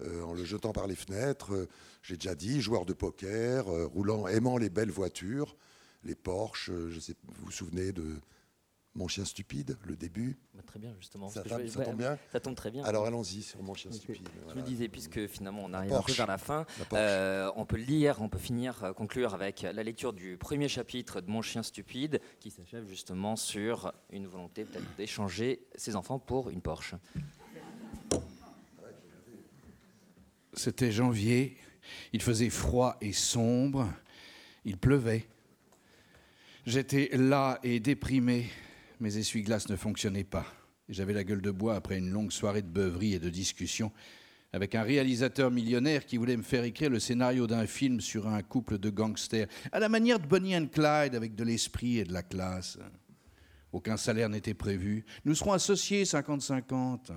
[0.00, 1.68] en le jetant par les fenêtres,
[2.02, 5.56] j'ai déjà dit, joueur de poker, roulant, aimant les belles voitures,
[6.04, 8.16] les Porsche, je sais, vous vous souvenez de
[8.96, 10.38] mon chien stupide, le début.
[10.54, 11.28] Bah, très bien, justement.
[11.28, 12.82] Ça, tombe bien Ça tombe très bien.
[12.84, 14.28] Alors allons-y sur Mon chien stupide.
[14.48, 17.76] Je me disais, puisque finalement on arrive un peu vers la fin, euh, on peut
[17.76, 21.62] lire, on peut finir, euh, conclure avec la lecture du premier chapitre de Mon chien
[21.62, 26.94] stupide, qui s'achève justement sur une volonté peut-être d'échanger ses enfants pour une Porsche.
[30.56, 31.56] C'était janvier,
[32.12, 33.92] il faisait froid et sombre,
[34.64, 35.26] il pleuvait.
[36.64, 38.50] J'étais là et déprimé
[39.00, 40.46] mes essuie-glaces ne fonctionnaient pas.
[40.88, 43.92] J'avais la gueule de bois après une longue soirée de beuverie et de discussion
[44.52, 48.42] avec un réalisateur millionnaire qui voulait me faire écrire le scénario d'un film sur un
[48.42, 52.12] couple de gangsters, à la manière de Bonnie and Clyde, avec de l'esprit et de
[52.12, 52.78] la classe.
[53.72, 55.04] Aucun salaire n'était prévu.
[55.26, 57.10] Nous serons associés 50-50.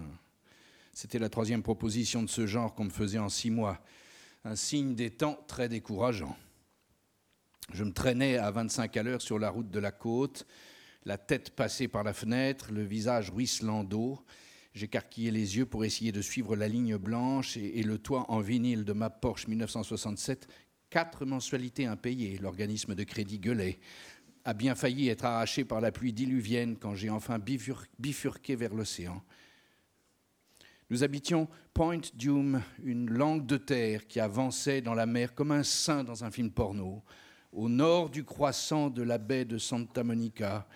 [1.01, 3.81] C'était la troisième proposition de ce genre qu'on me faisait en six mois.
[4.43, 6.35] Un signe des temps très décourageant.
[7.71, 10.45] Je me traînais à 25 à l'heure sur la route de la côte
[11.05, 14.19] la tête passée par la fenêtre, le visage ruisselant d'eau.
[14.73, 18.83] J'écarquillais les yeux pour essayer de suivre la ligne blanche et, le toit en vinyle
[18.83, 20.49] de ma Porsche 1967.
[20.89, 23.79] Quatre mensualités impayées, l'organisme de crédit gueulait,
[24.43, 29.23] a bien failli être arraché par la pluie diluvienne quand j'ai enfin bifurqué vers l'océan.
[30.91, 35.61] Nous habitions Point Dume, une langue de terre qui avançait dans la mer comme un
[35.61, 37.03] saint dans un film porno,
[37.53, 40.67] au nord du croissant de la baie de Santa Monica,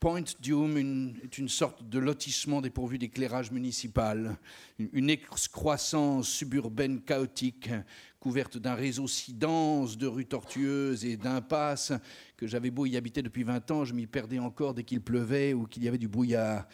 [0.00, 4.36] Point Dume est une sorte de lotissement dépourvu d'éclairage municipal,
[4.78, 7.70] une, excroissance suburbaine chaotique,
[8.18, 11.92] couverte d'un réseau si dense de rues tortueuses et d'impasses
[12.36, 15.54] que j'avais beau y habiter depuis 20 ans, je m'y perdais encore dès qu'il pleuvait
[15.54, 16.66] ou qu'il y avait du brouillard,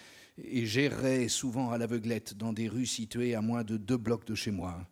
[0.44, 4.34] et j'errais souvent à l'aveuglette dans des rues situées à moins de deux blocs de
[4.34, 4.86] chez moi.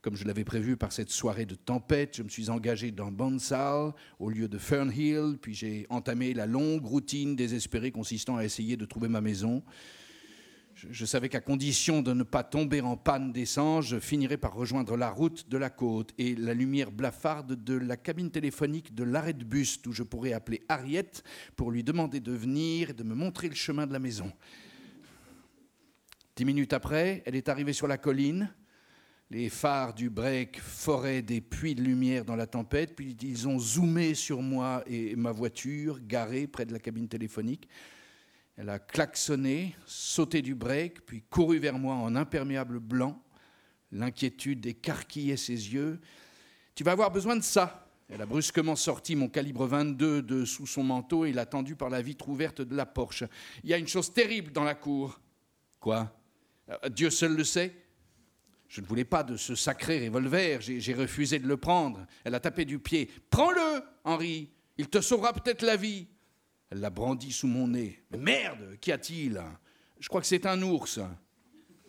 [0.00, 3.92] Comme je l'avais prévu par cette soirée de tempête, je me suis engagé dans Bonsall
[4.20, 8.84] au lieu de Fernhill, puis j'ai entamé la longue routine désespérée consistant à essayer de
[8.84, 9.62] trouver ma maison.
[10.90, 14.96] Je, savais qu'à condition de ne pas tomber en panne d'essence, je finirais par rejoindre
[14.96, 19.32] la route de la côte et la lumière blafarde de la cabine téléphonique de l'arrêt
[19.32, 21.10] de bus où je pourrais appeler Harriet
[21.56, 24.32] pour lui demander de venir et de me montrer le chemin de la maison.
[26.36, 28.48] Dix minutes après, elle est arrivée sur la colline.
[29.30, 33.58] Les phares du break foraient des puits de lumière dans la tempête, puis ils ont
[33.58, 37.68] zoomé sur moi et ma voiture, garée près de la cabine téléphonique.
[38.58, 43.22] Elle a klaxonné, sauté du break, puis couru vers moi en imperméable blanc.
[43.92, 46.00] L'inquiétude écarquillait ses yeux.
[46.74, 47.88] Tu vas avoir besoin de ça.
[48.08, 51.88] Elle a brusquement sorti mon calibre 22 de sous son manteau et l'a tendu par
[51.88, 53.24] la vitre ouverte de la Porsche.
[53.62, 55.20] Il y a une chose terrible dans la cour.
[55.78, 56.12] Quoi?
[56.68, 57.72] Euh, Dieu seul le sait.
[58.66, 62.06] Je ne voulais pas de ce sacré revolver, j'ai refusé de le prendre.
[62.24, 63.08] Elle a tapé du pied.
[63.30, 66.08] Prends-le, Henri, il te sauvera peut-être la vie.
[66.70, 68.02] Elle l'a brandi sous mon nez.
[68.10, 69.42] Mais merde, qu'y a-t-il?
[69.98, 71.00] Je crois que c'est un ours.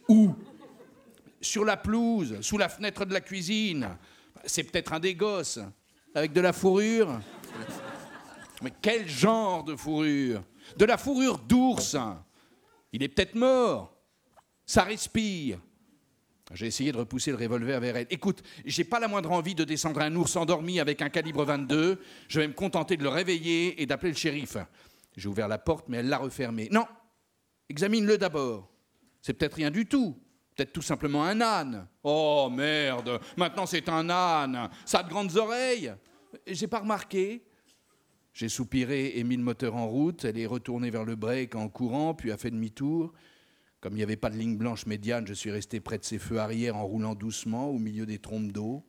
[0.07, 0.33] Où?
[1.41, 3.89] Sur la pelouse, sous la fenêtre de la cuisine.
[4.45, 5.59] C'est peut-être un des gosses,
[6.15, 7.19] avec de la fourrure.
[8.61, 10.43] Mais quel genre de fourrure?
[10.77, 11.95] De la fourrure d'ours.
[12.91, 13.95] Il est peut-être mort.
[14.65, 15.59] Ça respire.
[16.51, 18.07] J'ai essayé de repousser le revolver vers elle.
[18.09, 21.99] Écoute, j'ai pas la moindre envie de descendre un ours endormi avec un calibre 22.
[22.27, 24.57] Je vais me contenter de le réveiller et d'appeler le shérif.
[25.15, 26.67] J'ai ouvert la porte, mais elle l'a refermée.
[26.71, 26.85] Non,
[27.69, 28.71] examine-le d'abord.
[29.21, 30.17] C'est peut-être rien du tout.
[30.55, 31.87] Peut-être tout simplement un âne.
[32.03, 34.69] Oh merde, maintenant c'est un âne.
[34.85, 35.93] Ça a de grandes oreilles.
[36.47, 37.45] J'ai pas remarqué.
[38.33, 40.25] J'ai soupiré et mis le moteur en route.
[40.25, 43.13] Elle est retournée vers le break en courant, puis a fait demi-tour.
[43.81, 46.19] Comme il n'y avait pas de ligne blanche médiane, je suis resté près de ses
[46.19, 48.85] feux arrière en roulant doucement au milieu des trompes d'eau.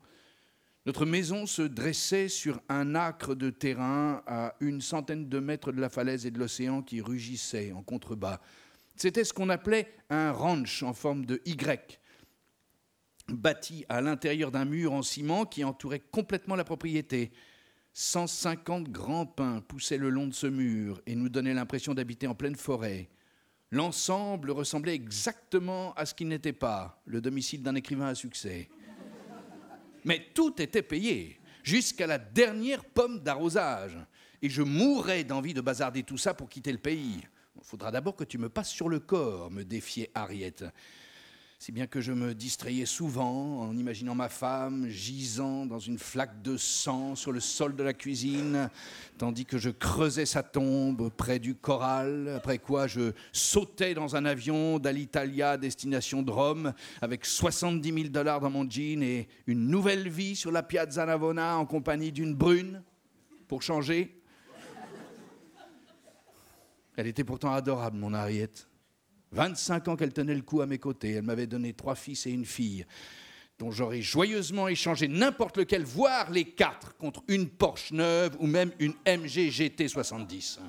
[0.87, 5.81] Notre maison se dressait sur un acre de terrain à une centaine de mètres de
[5.81, 8.41] la falaise et de l'océan qui rugissait en contrebas.
[8.97, 12.01] C'était ce qu'on appelait un ranch en forme de Y,
[13.29, 17.31] bâti à l'intérieur d'un mur en ciment qui entourait complètement la propriété.
[17.93, 22.35] 150 grands pins poussaient le long de ce mur et nous donnaient l'impression d'habiter en
[22.35, 23.11] pleine forêt.
[23.71, 28.69] L'ensemble ressemblait exactement à ce qu'il n'était pas, le domicile d'un écrivain à succès.
[30.05, 33.97] Mais tout était payé, jusqu'à la dernière pomme d'arrosage.
[34.43, 37.21] Et je mourrais d'envie de bazarder tout ça pour quitter le pays.
[37.63, 40.55] Faudra d'abord que tu me passes sur le corps, me défiait Harriet
[41.61, 46.41] si bien que je me distrayais souvent en imaginant ma femme gisant dans une flaque
[46.41, 48.71] de sang sur le sol de la cuisine,
[49.19, 54.25] tandis que je creusais sa tombe près du corral, après quoi je sautais dans un
[54.25, 60.09] avion d'Alitalia destination de Rome avec 70 000 dollars dans mon jean et une nouvelle
[60.09, 62.83] vie sur la Piazza Navona en compagnie d'une brune,
[63.49, 64.19] pour changer.
[66.97, 68.70] Elle était pourtant adorable, mon Harriet.
[69.33, 71.13] 25 ans qu'elle tenait le coup à mes côtés.
[71.13, 72.85] Elle m'avait donné trois fils et une fille,
[73.59, 78.73] dont j'aurais joyeusement échangé n'importe lequel, voire les quatre, contre une Porsche neuve ou même
[78.79, 80.61] une MG GT 70.